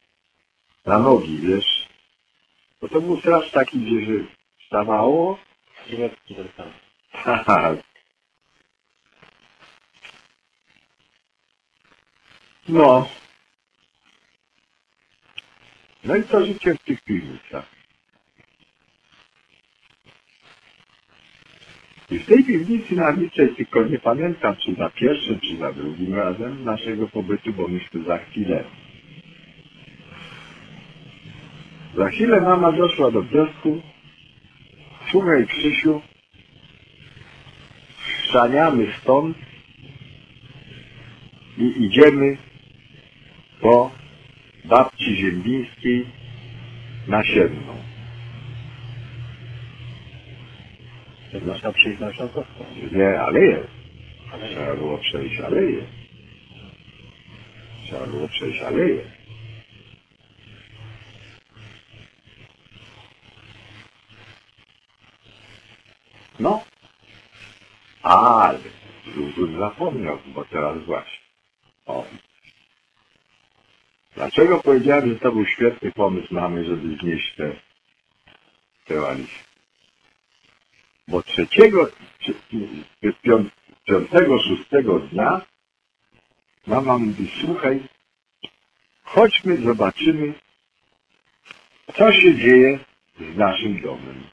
[0.85, 1.87] na nogi, wiesz.
[2.81, 4.25] Bo to był strach taki, gdzie się
[4.65, 5.37] wstawało,
[5.87, 6.47] Krewetki ten
[12.69, 13.07] No.
[16.03, 17.65] No i co życie w tych piwnicach?
[22.11, 26.15] I w tej piwnicy na Niczej, tylko nie pamiętam, czy za pierwszym, czy za drugim
[26.15, 28.63] razem naszego pobytu, bo myśmy za chwilę.
[31.95, 33.81] Za chwilę mama doszła do piasku.
[35.11, 36.01] Słuchaj, Krzysiu,
[38.35, 39.37] Szaniamy stąd
[41.57, 42.37] i idziemy
[43.61, 43.91] po
[44.65, 46.05] babci ziembińskiej
[47.07, 47.75] na Siedmą.
[51.33, 52.65] Jak można przyjść na Śląskowską.
[52.91, 53.69] Nie, ale jest.
[54.33, 55.83] Ale Trzeba było przejść aleję.
[57.85, 59.03] Trzeba było przejść aleję.
[66.39, 66.74] No.
[68.05, 68.59] Ale
[69.15, 71.19] Luzun zapomniał, bo teraz właśnie.
[71.85, 72.05] O.
[74.15, 77.55] Dlaczego powiedziałem, że to był świetny pomysł mamy, żeby znieść te,
[78.85, 79.39] te walizki?
[81.07, 82.41] Bo trzeciego, czy-
[83.23, 83.49] pią-
[83.87, 85.41] piątego, szóstego dnia
[86.67, 87.87] mama mówi, słuchaj,
[89.03, 90.33] chodźmy, zobaczymy,
[91.97, 92.79] co się dzieje
[93.19, 94.23] z naszym domem.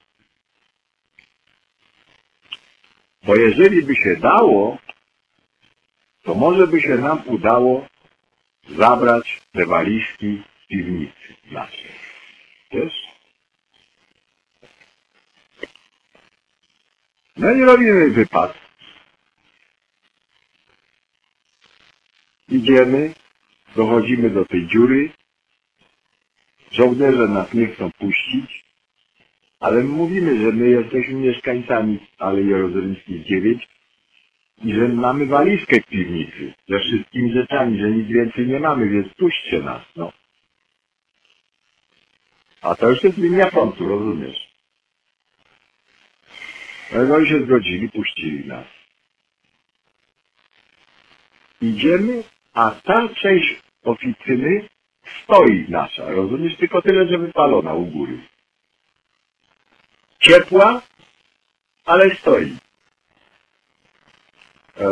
[3.25, 4.79] Bo jeżeli by się dało,
[6.23, 7.87] to może by się nam udało
[8.69, 11.35] zabrać te walizki z piwnicy.
[12.73, 13.13] Wiesz?
[17.37, 18.59] No i robimy wypad.
[22.49, 23.15] Idziemy,
[23.77, 25.11] dochodzimy do tej dziury.
[26.71, 28.65] Żołnierze nas nie chcą puścić,
[29.63, 33.69] ale mówimy, że my jesteśmy mieszkańcami Alei Jerozolimskiej 9
[34.65, 39.15] i że mamy walizkę w piwnicy ze wszystkimi rzeczami, że nic więcej nie mamy, więc
[39.15, 40.13] puśćcie nas, no.
[42.63, 44.53] A to już jest linia frontu, rozumiesz?
[47.09, 48.67] No i się zgodzili, puścili nas.
[51.61, 52.23] Idziemy,
[52.55, 54.69] a ta część oficyny
[55.23, 56.57] stoi nasza, rozumiesz?
[56.57, 58.32] Tylko tyle, że wypalona u góry.
[60.23, 60.83] Ciepła,
[61.85, 62.57] ale stoi.
[64.77, 64.87] E,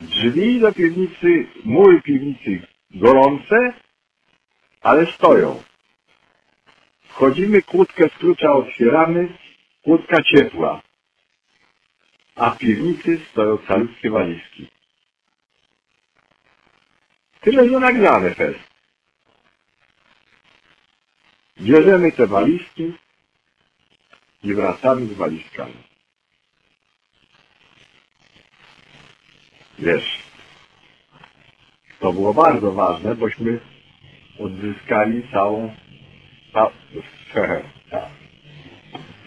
[0.00, 3.72] drzwi do piwnicy, mury piwnicy gorące,
[4.82, 5.62] ale stoją.
[7.08, 9.38] Wchodzimy, kłódkę z klucza otwieramy,
[9.82, 10.82] kłódka ciepła.
[12.36, 14.68] A w piwnicy stoją calutkie walizki.
[17.40, 18.71] Tyle, że nagrane fest.
[21.60, 22.92] Bierzemy te walizki
[24.42, 25.74] i wracamy z walizkami.
[29.78, 30.22] Wiesz,
[32.00, 33.60] to było bardzo ważne, bośmy
[34.38, 35.74] odzyskali całą,
[36.52, 36.70] ca,
[37.34, 37.62] ca,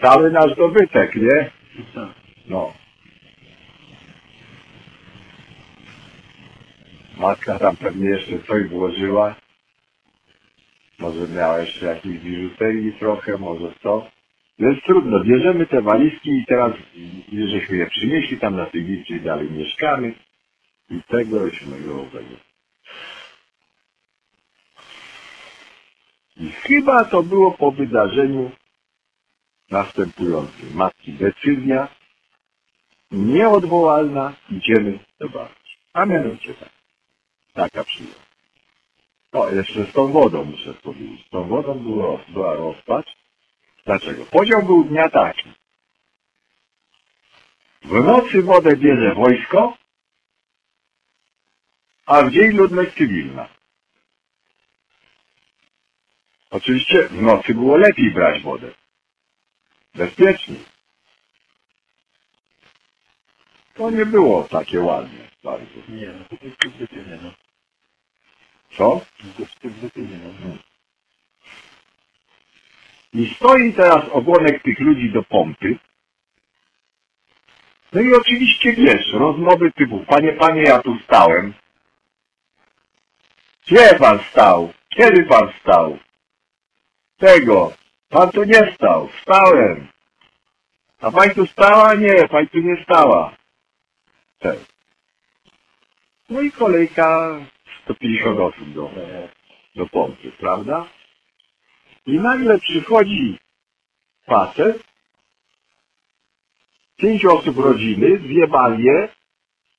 [0.02, 1.50] cały nasz dobytek, nie?
[1.94, 2.08] co?
[2.46, 2.72] No.
[7.16, 9.34] Matka tam pewnie jeszcze coś włożyła.
[11.36, 14.10] Jeszcze jakiejś biżuterii trochę, może co.
[14.58, 16.72] Więc trudno, bierzemy te walizki i teraz,
[17.32, 20.14] żeśmy je przynieśli tam na tej liczy i dalej mieszkamy.
[20.90, 21.50] I tego, i
[21.90, 22.36] owego.
[26.36, 28.50] I chyba to było po wydarzeniu
[29.70, 30.74] następującym.
[30.74, 31.88] Matki decyzja
[33.10, 35.78] nieodwołalna, idziemy zobaczyć.
[35.92, 36.70] A mianowicie tak.
[37.54, 38.25] Taka przyjemność.
[39.36, 41.26] O, jeszcze z tą wodą muszę powiedzieć.
[41.26, 43.16] Z tą wodą było, była rozpacz.
[43.84, 44.26] Dlaczego?
[44.26, 45.52] Podział był dnia taki.
[47.82, 49.76] W nocy wodę bierze wojsko,
[52.06, 53.48] a w dzień ludność cywilna.
[56.50, 58.70] Oczywiście w nocy było lepiej brać wodę.
[59.94, 60.64] Bezpieczniej.
[63.74, 65.80] To nie było takie ładne bardzo.
[65.88, 67.45] Nie, no to jest pozytywnie, no.
[68.70, 69.00] Co?
[73.12, 75.78] I stoi teraz ogonek tych ludzi do pompy.
[77.92, 81.54] No i oczywiście wiesz, rozmowy typu, panie, panie, ja tu stałem.
[83.66, 84.72] Gdzie pan stał?
[84.88, 85.98] Kiedy pan stał?
[87.18, 87.72] Tego.
[88.08, 89.08] Pan tu nie stał.
[89.22, 89.88] Stałem.
[91.00, 91.94] A pani tu stała?
[91.94, 93.36] Nie, pani tu nie stała.
[94.38, 94.56] Tak.
[96.30, 97.40] No i kolejka
[97.86, 98.90] 150 osób do,
[99.76, 100.88] do pompy, prawda?
[102.06, 103.38] I nagle przychodzi
[104.26, 104.84] facet,
[106.96, 109.08] pięć osób rodziny, dwie balie,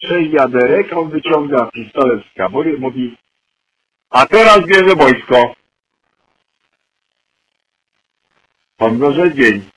[0.08, 3.18] sześć wiaderek, on wyciąga pistolet z kabory i mówi
[4.10, 5.56] a teraz bierze wojsko.
[8.80, 9.70] Boże dzień.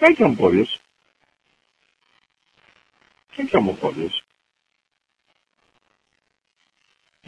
[0.00, 0.80] Jak ją powiesz?
[3.38, 4.25] Jak ją opowiesz?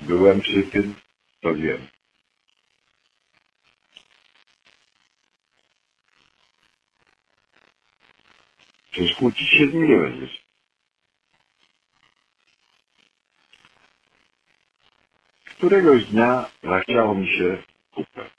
[0.09, 0.95] Byłem przy tym,
[1.41, 1.89] to wiem.
[8.91, 10.45] Przecież kłócić się z nim nie będziesz.
[15.45, 18.31] Któregoś dnia zachciało mi się kupę.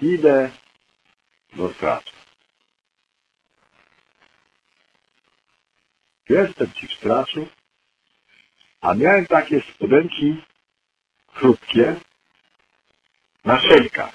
[0.00, 0.50] Idę
[1.52, 2.12] do stracza.
[6.28, 7.48] Jestem ci w straczu,
[8.80, 10.36] a miałem takie spodenki
[11.26, 11.96] krótkie
[13.44, 14.12] na szelkach.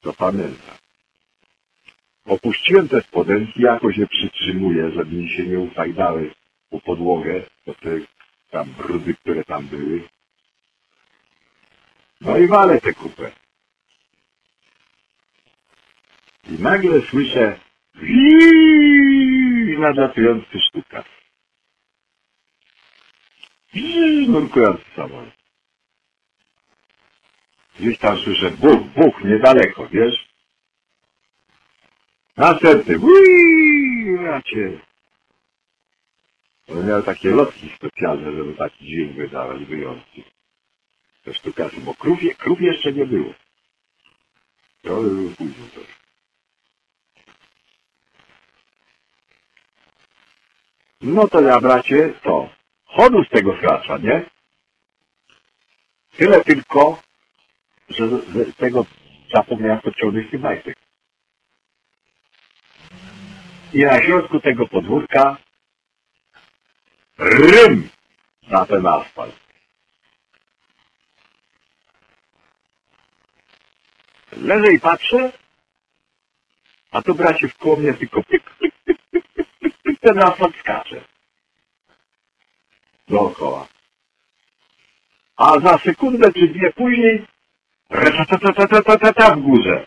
[0.00, 0.76] To pamiętam.
[2.24, 6.34] Opuściłem te spodenki, jakoś je przytrzymuję, żeby mi się nie ufajdały
[6.70, 7.90] po podłogę, po te
[8.50, 10.08] tam brudy, które tam były.
[12.20, 13.32] No i walę tę kupę.
[16.50, 17.58] I nagle słyszę
[18.02, 18.36] i
[19.78, 21.04] nadlatujący sztuka.
[23.74, 25.34] I nurkujący samolot.
[27.78, 30.28] Gdzieś tam słyszę buch, buch, niedaleko, wiesz?
[32.36, 34.80] Następny, Uii, racie.
[36.68, 40.24] On miał takie lotki specjalne, żeby taki dźwięk wydawać wyjątki.
[41.24, 43.34] Te sztukasy, bo krów, krów jeszcze nie było.
[44.82, 45.86] To było później też.
[51.00, 52.61] No to ja, bracie, to.
[52.96, 54.30] Chodu z tego skracza, nie?
[56.16, 57.02] Tyle tylko,
[57.88, 58.08] że
[58.52, 58.86] z tego
[59.34, 60.76] zapomniałem podciągnąć tych majtek.
[63.72, 65.36] I na środku tego podwórka
[67.18, 67.88] rym
[68.48, 69.34] na ten asfalt.
[74.32, 75.32] Leżę i patrzę,
[76.90, 81.11] a tu bracie w koło mnie tylko pyk, pyk, pyk, pyk, pyk, ten asfalt skacze.
[83.08, 83.68] Dookoła.
[85.36, 87.26] A za sekundę czy dwie później
[89.12, 89.86] ta w górze.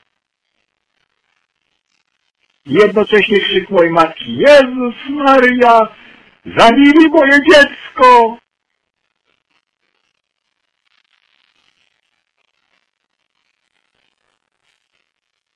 [2.65, 5.95] Jednocześnie krzyk mojej matki, Jezus Maria,
[6.45, 8.37] zabili moje dziecko!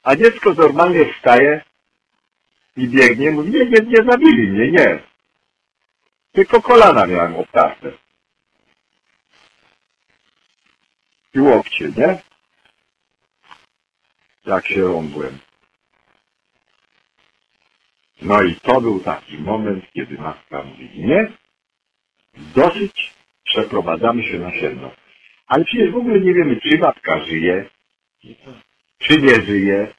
[0.04, 1.64] A dziecko normalnie wstaje
[2.78, 5.09] i biegnie, mówi, nie, nie, nie zabili mnie, nie.
[6.40, 7.92] Tylko kolana miałem obtarte.
[11.34, 12.22] I łokcie, nie?
[14.46, 15.40] Jak się rąbłem.
[18.22, 21.32] No i to był taki moment, kiedy matka mówi, nie,
[22.34, 23.14] dosyć,
[23.44, 24.92] przeprowadzamy się na siedno.
[25.48, 27.70] Ale przecież w ogóle nie wiemy, czy matka żyje,
[28.98, 29.94] czy nie żyje.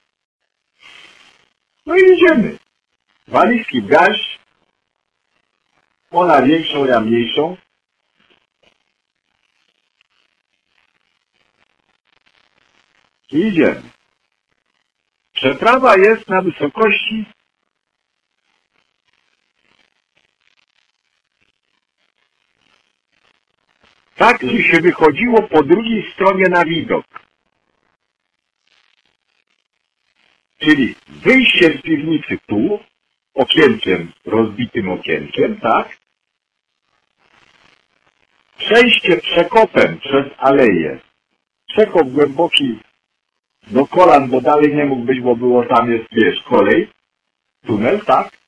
[1.86, 2.58] No i idziemy.
[3.28, 4.39] Walizki w garść,
[6.10, 7.56] ona większą, ja mniejszą.
[13.32, 13.82] I idziemy.
[15.32, 17.24] Przeprawa jest na wysokości
[24.16, 27.06] tak, że się wychodziło po drugiej stronie na widok.
[30.58, 32.80] Czyli wyjście z piwnicy tu,
[33.34, 35.99] okienkiem, rozbitym okienkiem, tak?
[38.74, 41.00] Przejście przekopem przez aleję.
[41.68, 42.78] Przekop głęboki
[43.70, 46.90] do kolan, bo dalej nie mógł być, bo było tam jest, wiesz, kolej,
[47.66, 48.38] tunel, tak?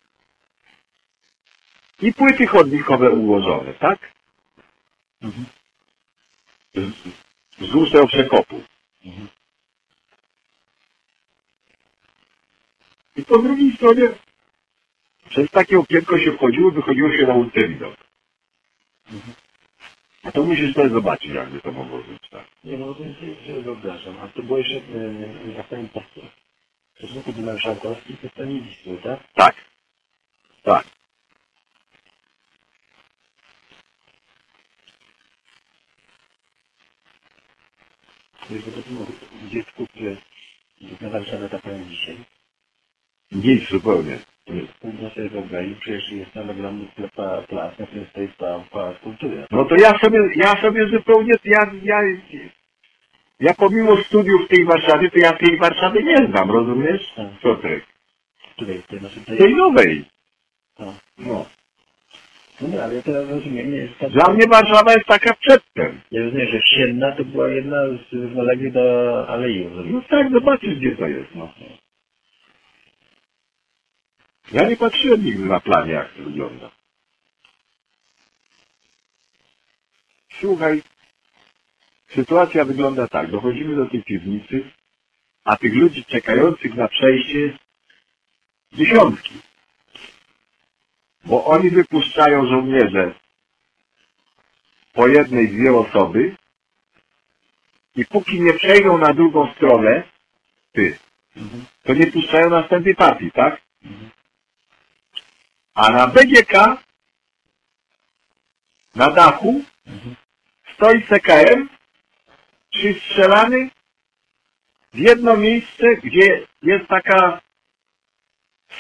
[2.03, 4.13] I płyty chodnikowe ułożone, tak?
[6.75, 7.09] Z-
[7.59, 8.63] Wzdłuż tego przekopu.
[13.17, 14.03] I po drugiej stronie
[15.31, 17.95] przez takie okienko się wchodziło, wychodziło się na ulicę widok.
[20.23, 22.45] A to musisz sobie zobaczyć, jakby to mogło być, tak.
[22.65, 23.05] Nie, no to
[23.47, 24.17] że wyobrażam.
[24.21, 26.03] A to było jeszcze, e, jak pamiętam,
[26.95, 29.21] stosunku do marszałkowskich, to to nie liczyło, tak?
[29.35, 29.55] Tak.
[30.63, 30.87] Tak.
[38.51, 39.07] Bo to było
[39.51, 40.17] dziecku, które
[41.01, 42.17] na Warszawę taką dzisiaj.
[43.35, 44.19] Nic zupełnie.
[44.81, 46.87] Trudno sobie wyobrazić, przecież jest tam ogromny
[47.49, 48.29] plac, na którym stoi
[48.71, 49.47] pałac kultury.
[49.51, 52.01] No to ja sobie, ja sobie zupełnie, ja, ja,
[53.41, 57.13] ja pomimo studiów w tej Warszawie, to ja tej Warszawy nie znam, rozumiesz?
[57.17, 57.27] Tak.
[57.43, 57.85] Piotrek.
[58.57, 60.05] Tutaj, tutaj, znaczy Tej tutaj, nowej.
[60.79, 60.95] no.
[61.19, 61.47] No.
[62.61, 66.01] No ale ja teraz rozumiem, nie, że tam, Dla mnie Warszawa jest taka przedtem.
[66.11, 67.77] ja rozumiem, że Sienna to była jedna
[68.11, 69.69] z równoległych do Alei.
[69.85, 71.53] No tak, zobaczysz gdzie to jest, no.
[74.51, 76.71] Ja nie patrzyłem nigdy na planie, jak to wygląda.
[80.41, 80.83] Słuchaj,
[82.09, 83.31] sytuacja wygląda tak.
[83.31, 84.71] Dochodzimy do tej piwnicy,
[85.45, 87.59] a tych ludzi czekających na przejście
[88.73, 89.35] dziesiątki.
[91.25, 93.15] Bo oni wypuszczają żołnierze
[94.93, 96.37] po jednej, dwie osoby
[97.97, 100.03] i póki nie przejdą na drugą stronę,
[100.73, 100.99] ty,
[101.37, 101.65] Mhm.
[101.83, 103.63] to nie puszczają następnej partii, tak?
[105.75, 106.53] A na BGK
[108.95, 109.65] na dachu
[110.75, 111.69] stoi CKM
[112.71, 113.71] przystrzelany
[114.93, 117.41] w jedno miejsce, gdzie jest taka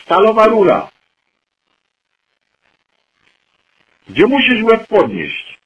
[0.02, 0.90] stalowa rura,
[4.08, 5.58] gdzie musisz łeb podnieść.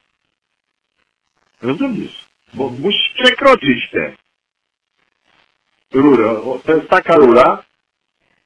[1.63, 2.27] Rozumiesz?
[2.55, 4.17] Bo musisz przekroczyć tę
[5.93, 6.41] rurę.
[6.65, 7.65] To jest taka rura,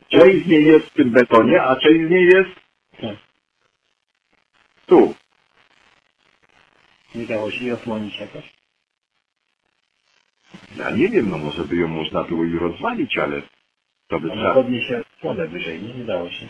[0.09, 2.60] część z niej jest w tym betonie, a część z niej jest
[3.01, 3.17] Tak.
[4.87, 5.15] tu.
[7.15, 8.53] Nie dało się jej osłonić jakoś?
[10.77, 13.43] Ja nie wiem, no może by ją można było i rozwalić, ale
[14.09, 15.95] to by Ona trzeba, podniesie się słonę wyżej, nie?
[15.95, 16.49] Nie dało się.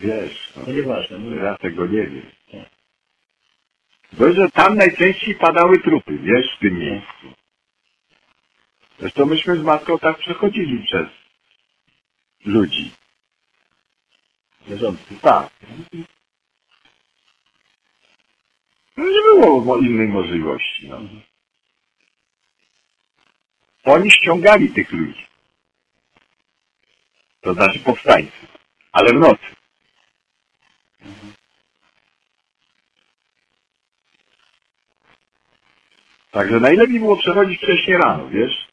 [0.00, 1.18] wiesz, no, To nieważne.
[1.18, 2.30] No, ja tego nie wiem.
[2.52, 2.70] Tak.
[4.12, 7.32] Bo że tam najczęściej padały trupy, wiesz, w tym miejscu.
[8.98, 11.06] Zresztą myśmy z matką tak przechodzili przez
[12.44, 12.90] ludzi.
[15.22, 15.50] Tak.
[18.96, 20.88] Nie było innej możliwości.
[20.88, 21.00] No.
[23.84, 25.26] Oni ściągali tych ludzi.
[27.40, 28.46] To znaczy powstańcy.
[28.92, 29.56] Ale w nocy.
[36.30, 38.68] Także najlepiej było przechodzić wcześniej rano, wiesz?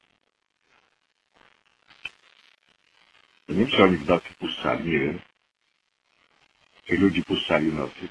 [3.50, 5.20] Nie wiem, czy oni w nocy puszczali, nie wiem.
[6.94, 8.08] Czy ludzi puszczali w nocy.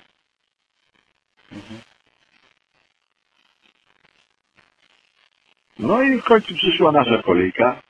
[5.78, 7.82] No i w końcu przyszła nasza kolejka.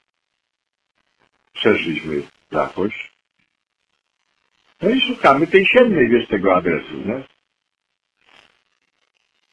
[1.53, 3.13] Przeszliśmy jakoś.
[4.83, 7.25] No i szukamy tej siedmej, wiesz, tego adresu, nie?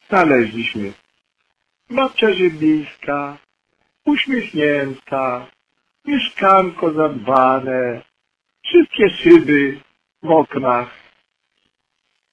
[0.09, 0.93] Znaleźliśmy.
[1.89, 3.37] Babcia Żyblińska,
[4.05, 5.47] uśmiechnięta,
[6.05, 8.01] mieszkanko zadbane,
[8.63, 9.79] wszystkie szyby
[10.23, 10.98] w oknach.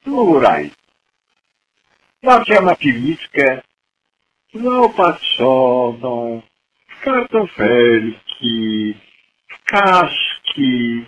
[0.07, 0.71] Znowu raj.
[2.23, 3.63] Babcia ma piwniczkę
[4.55, 6.43] zaopatrzoną
[6.89, 8.95] w kartofelki,
[9.49, 11.05] w kaszki,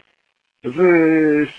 [0.65, 0.79] w,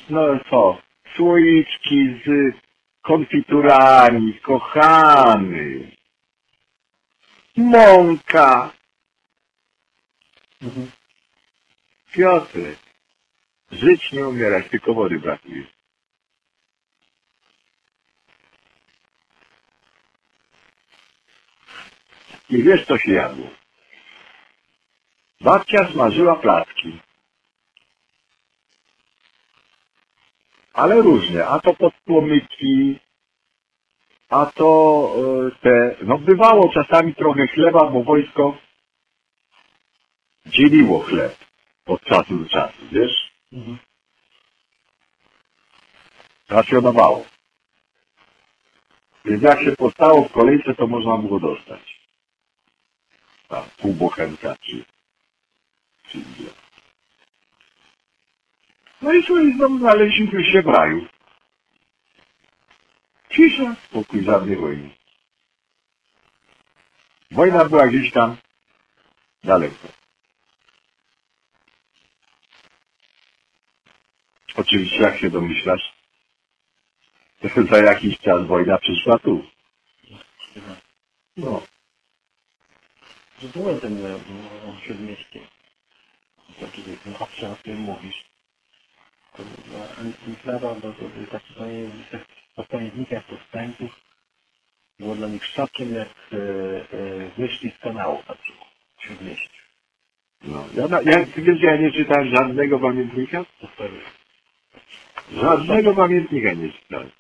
[0.10, 0.82] no co,
[1.16, 2.56] słoiczki z
[3.02, 5.92] konfiturami, kochany,
[7.58, 8.72] mąka.
[10.62, 10.92] Mhm.
[12.12, 12.80] Piotrek,
[13.72, 15.79] żyć nie umierać, tylko wody brakuje.
[22.50, 23.48] I wiesz, co się jadło?
[25.42, 27.00] Babcia smażyła placki.
[30.74, 33.00] Ale różne, a to podpłomyki,
[34.30, 35.12] a to
[35.48, 38.58] e, te, no bywało czasami trochę chleba, bo wojsko
[40.46, 41.38] dzieliło chleb
[41.86, 43.32] od czasu do czasu, wiesz?
[43.54, 43.78] Mhm.
[46.50, 47.26] Racjonowało.
[49.26, 51.89] Więc jak się postało w kolejce, to można było dostać.
[53.50, 54.86] Tam, pół bochenka, czy,
[56.10, 56.52] czy ile.
[59.02, 61.08] No i słuchaj, znowu znaleźliśmy się w raju.
[63.30, 64.90] Cisza, spokój, żadnej wojny.
[67.32, 68.38] Wojna była gdzieś tam
[69.44, 69.88] daleko.
[74.56, 75.94] Oczywiście, jak się domyślasz,
[77.70, 79.46] za jakiś czas wojna przyszła tu.
[81.38, 81.62] No.
[83.42, 83.98] Że byłem ten
[84.80, 85.40] w śródmieście.
[86.60, 86.82] Znaczy,
[87.20, 88.24] obszar, o którym mówisz.
[89.38, 89.86] To była
[90.28, 91.54] enklawa, bo to był taki
[92.70, 93.92] pamiętnikach powstańców.
[95.00, 99.64] Było dla nich szokiem, jak e, e, wyszli z kanału na przykład w śródmieściu.
[100.42, 100.66] no.
[100.76, 103.46] Ja, na- ja, ty wiesz, ja nie czytałem żadnego pamiętnika?
[105.32, 107.12] Żadnego pamiętnika nie czytałem.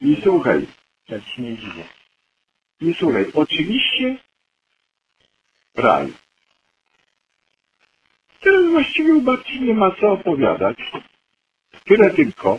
[0.00, 0.66] I słuchaj,
[1.08, 1.84] tak się nie dziwię.
[2.82, 4.16] I słuchaj, oczywiście
[5.74, 6.12] raj.
[8.40, 10.78] Teraz właściwie u babci nie ma co opowiadać.
[11.84, 12.58] Tyle tylko,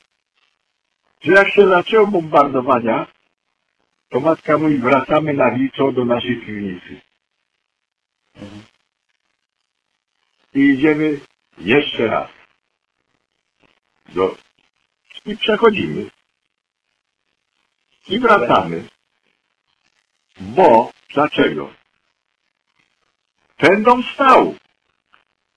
[1.21, 3.07] że jak się zaczęło bombardowania,
[4.09, 7.01] to matka mówi, wracamy na Wilczo do naszej piwnicy.
[10.53, 11.19] I idziemy
[11.57, 12.29] jeszcze raz.
[14.09, 14.37] Do...
[15.25, 16.09] I przechodzimy.
[18.09, 18.92] I wracamy.
[20.39, 21.69] Bo, dlaczego?
[23.57, 24.55] Ten dom stał.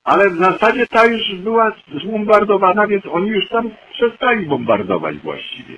[0.05, 1.73] Ale w zasadzie ta już była
[2.03, 5.77] zbombardowana, więc oni już tam przestali bombardować właściwie.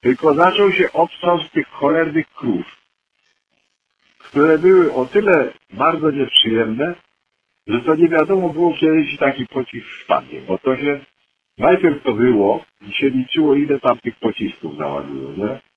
[0.00, 2.66] Tylko zaczął się obstrząs tych cholernych krów,
[4.18, 6.94] które były o tyle bardzo nieprzyjemne,
[7.66, 11.00] że to nie wiadomo było, kiedy taki pocisk spadnie, bo to się
[11.58, 15.69] najpierw to było i się liczyło, ile tam tych pocisków załadują, nie?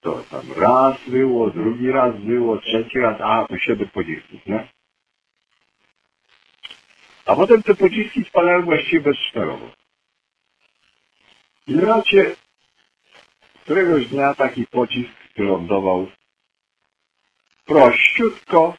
[0.00, 4.68] To tam raz było, drugi raz było, trzeci raz, a to siedem pocisków, nie?
[7.26, 9.70] A potem te pociski spadały właściwie bezszwerowo.
[11.66, 12.36] I raczej
[13.62, 16.06] któregoś dnia taki pocisk wylądował
[17.64, 18.74] prościutko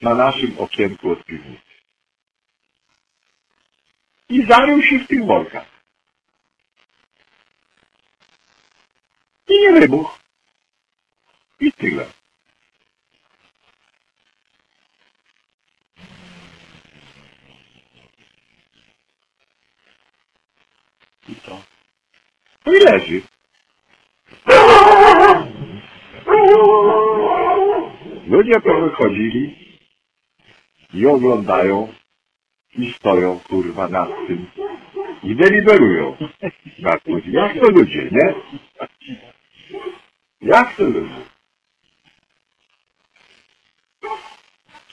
[0.00, 1.72] na naszym okienku od piwnicy.
[4.28, 5.71] I zarył się w tych workach.
[9.48, 10.18] I nie wybuchł.
[11.60, 12.06] I tyle.
[21.28, 21.62] I to.
[22.66, 23.22] No i leży.
[28.26, 29.56] Ludzie to wychodzili
[30.94, 31.92] i oglądają
[32.78, 34.46] i stoją kurwa nad tym
[35.22, 36.16] i deliberują
[36.78, 37.22] nad tym.
[37.26, 38.34] Jak to ludzie, nie?
[40.40, 41.24] Jak to ludzie?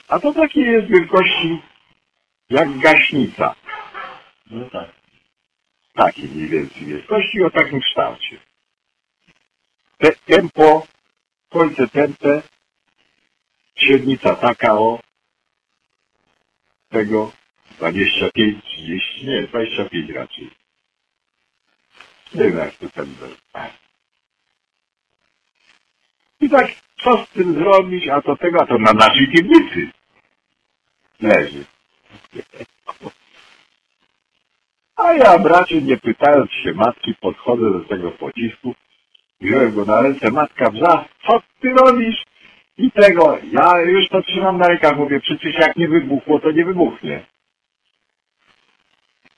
[0.08, 1.62] A to takie jest wielkości
[2.50, 3.54] jak gaśnica.
[4.50, 4.90] No tak.
[5.94, 8.40] Takie mniej więcej wielkości o takim kształcie.
[9.98, 10.86] Te, tempo,
[11.48, 12.42] końce tempe,
[13.76, 15.00] średnica taka o
[16.88, 17.32] tego
[17.80, 20.50] 25, 30, nie, 25 raczej.
[22.34, 23.28] Nie wiem jak to ten był.
[26.40, 26.66] I tak,
[27.04, 29.90] co z tym zrobić, a to tego, a to na naszej piwnicy
[31.20, 31.64] leży.
[34.96, 38.74] A ja, bracie, nie pytając się matki, podchodzę do tego pocisku,
[39.40, 42.24] wziąłem go na ręce, matka wrza, co ty robisz?
[42.78, 46.64] I tego, ja już to trzymam na rękach, mówię, przecież jak nie wybuchło, to nie
[46.64, 47.26] wybuchnie.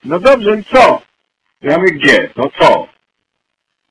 [0.05, 1.03] No dobrze, i co?
[1.61, 2.30] Ja mówię, gdzie?
[2.36, 2.88] No co?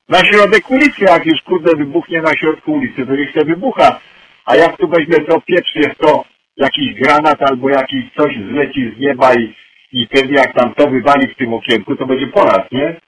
[0.08, 4.00] Na środek ulicy, jak już kurde wybuchnie na środku ulicy, to niech się wybucha.
[4.44, 6.24] A jak tu weźmie to pieprz, jest to
[6.56, 9.54] jakiś granat albo jakiś coś zleci z nieba i,
[9.92, 13.00] i pewnie jak tam to wywali w tym okienku, to będzie po nie?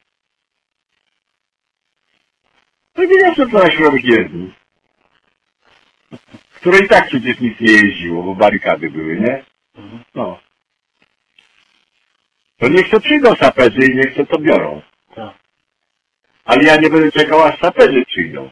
[2.93, 4.53] To nie wiem, co to na środek jezdni.
[6.55, 9.45] Które i tak przecież nic nie jeździło, bo barykady były, nie?
[10.15, 10.44] No.
[12.65, 14.83] To niech to przyjdą saperzy i niech to to biorą.
[15.15, 15.35] Tak.
[16.45, 18.51] Ale ja nie będę czekał, aż saperzy przyjdą.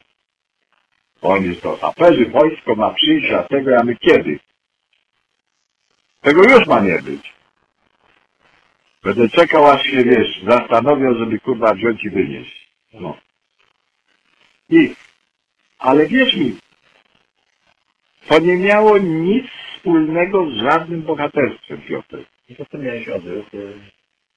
[1.23, 4.39] Oni to saperzy, wojsko ma przyjść, a tego ja my kiedy?
[6.21, 7.35] Tego już ma nie być.
[9.03, 12.69] Będę czekał, aż się, wiesz, zastanowią, żeby kurwa wziąć i wynieść.
[12.93, 13.19] No.
[14.71, 14.95] I,
[15.79, 16.57] ale wierz mi,
[18.29, 19.47] to nie miało nic
[19.77, 22.25] wspólnego z żadnym bohaterstwem, Piotr.
[22.49, 23.47] I to ty miałeś odwrót.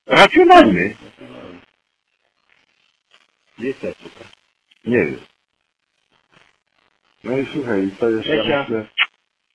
[0.08, 0.95] Racjonalny.
[3.58, 4.26] Jest ta sztuka?
[4.86, 5.20] Nie wiem.
[7.24, 8.86] No i słuchaj, to jest, ja myślę,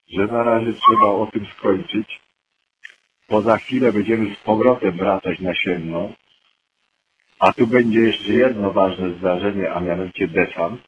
[0.08, 2.20] że na razie trzeba o tym skończyć.
[3.28, 6.12] Bo za chwilę będziemy z powrotem wracać na sienno.
[7.38, 10.80] A tu będzie jeszcze jedno ważne zdarzenie, a mianowicie desant,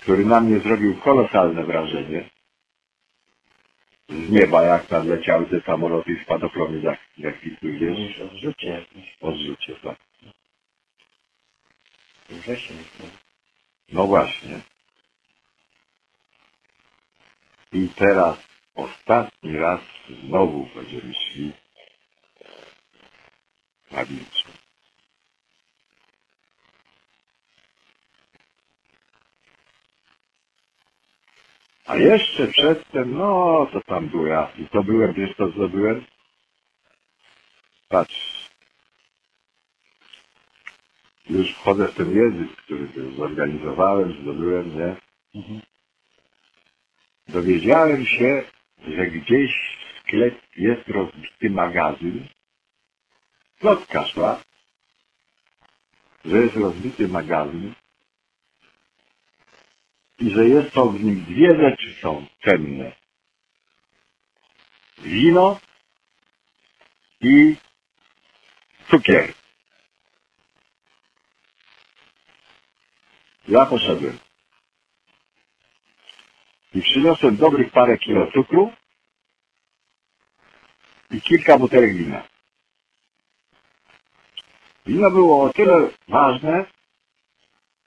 [0.00, 2.30] który na mnie zrobił kolosalne wrażenie.
[4.10, 8.28] Z nieba, jak nadleciały te samoloty i spadochrony, jak, jak ich tu wiesz, Mówisz o
[8.28, 9.16] zrzucie jakimś.
[9.22, 9.98] odrzucie, tak.
[12.30, 12.78] Wrzesień.
[13.00, 13.06] no.
[13.92, 14.62] No właśnie.
[17.72, 18.38] I teraz
[18.76, 19.82] ostatni raz
[20.26, 21.52] znowu będziemy szli
[23.92, 24.49] na wilczu.
[31.90, 34.52] A jeszcze przedtem, no to tam było ja.
[34.58, 36.04] I to byłem, wiesz co zdobyłem?
[37.88, 38.50] Patrz.
[41.30, 44.96] Już wchodzę w ten język, który zorganizowałem, zdobyłem, nie?
[45.34, 45.60] Mhm.
[47.28, 48.42] Dowiedziałem się,
[48.88, 52.28] że gdzieś w sklep jest rozbity magazyn.
[53.60, 54.42] Plotka szła,
[56.24, 57.74] że jest rozbity magazyn
[60.20, 62.92] i że jest to w nim dwie rzeczy są cenne.
[64.98, 65.60] Wino
[67.20, 67.56] i
[68.90, 69.34] cukier.
[73.48, 74.18] Ja poszedłem
[76.74, 78.72] i przyniosłem dobrych parę kilo cukru
[81.10, 82.28] i kilka butelek wina.
[84.86, 86.64] Wino było o tyle ważne,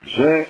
[0.01, 0.45] że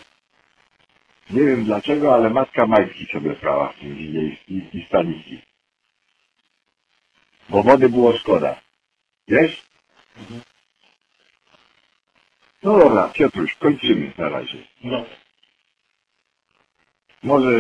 [1.30, 5.42] nie wiem dlaczego, ale matka Majski sobie brała w tym winie i, i, i staniki.
[7.50, 8.62] Bo wody było szkoda.
[9.28, 9.64] Wiesz?
[12.64, 14.58] No dobra, Piotruś, kończymy na razie.
[14.84, 15.06] No,
[17.24, 17.60] Może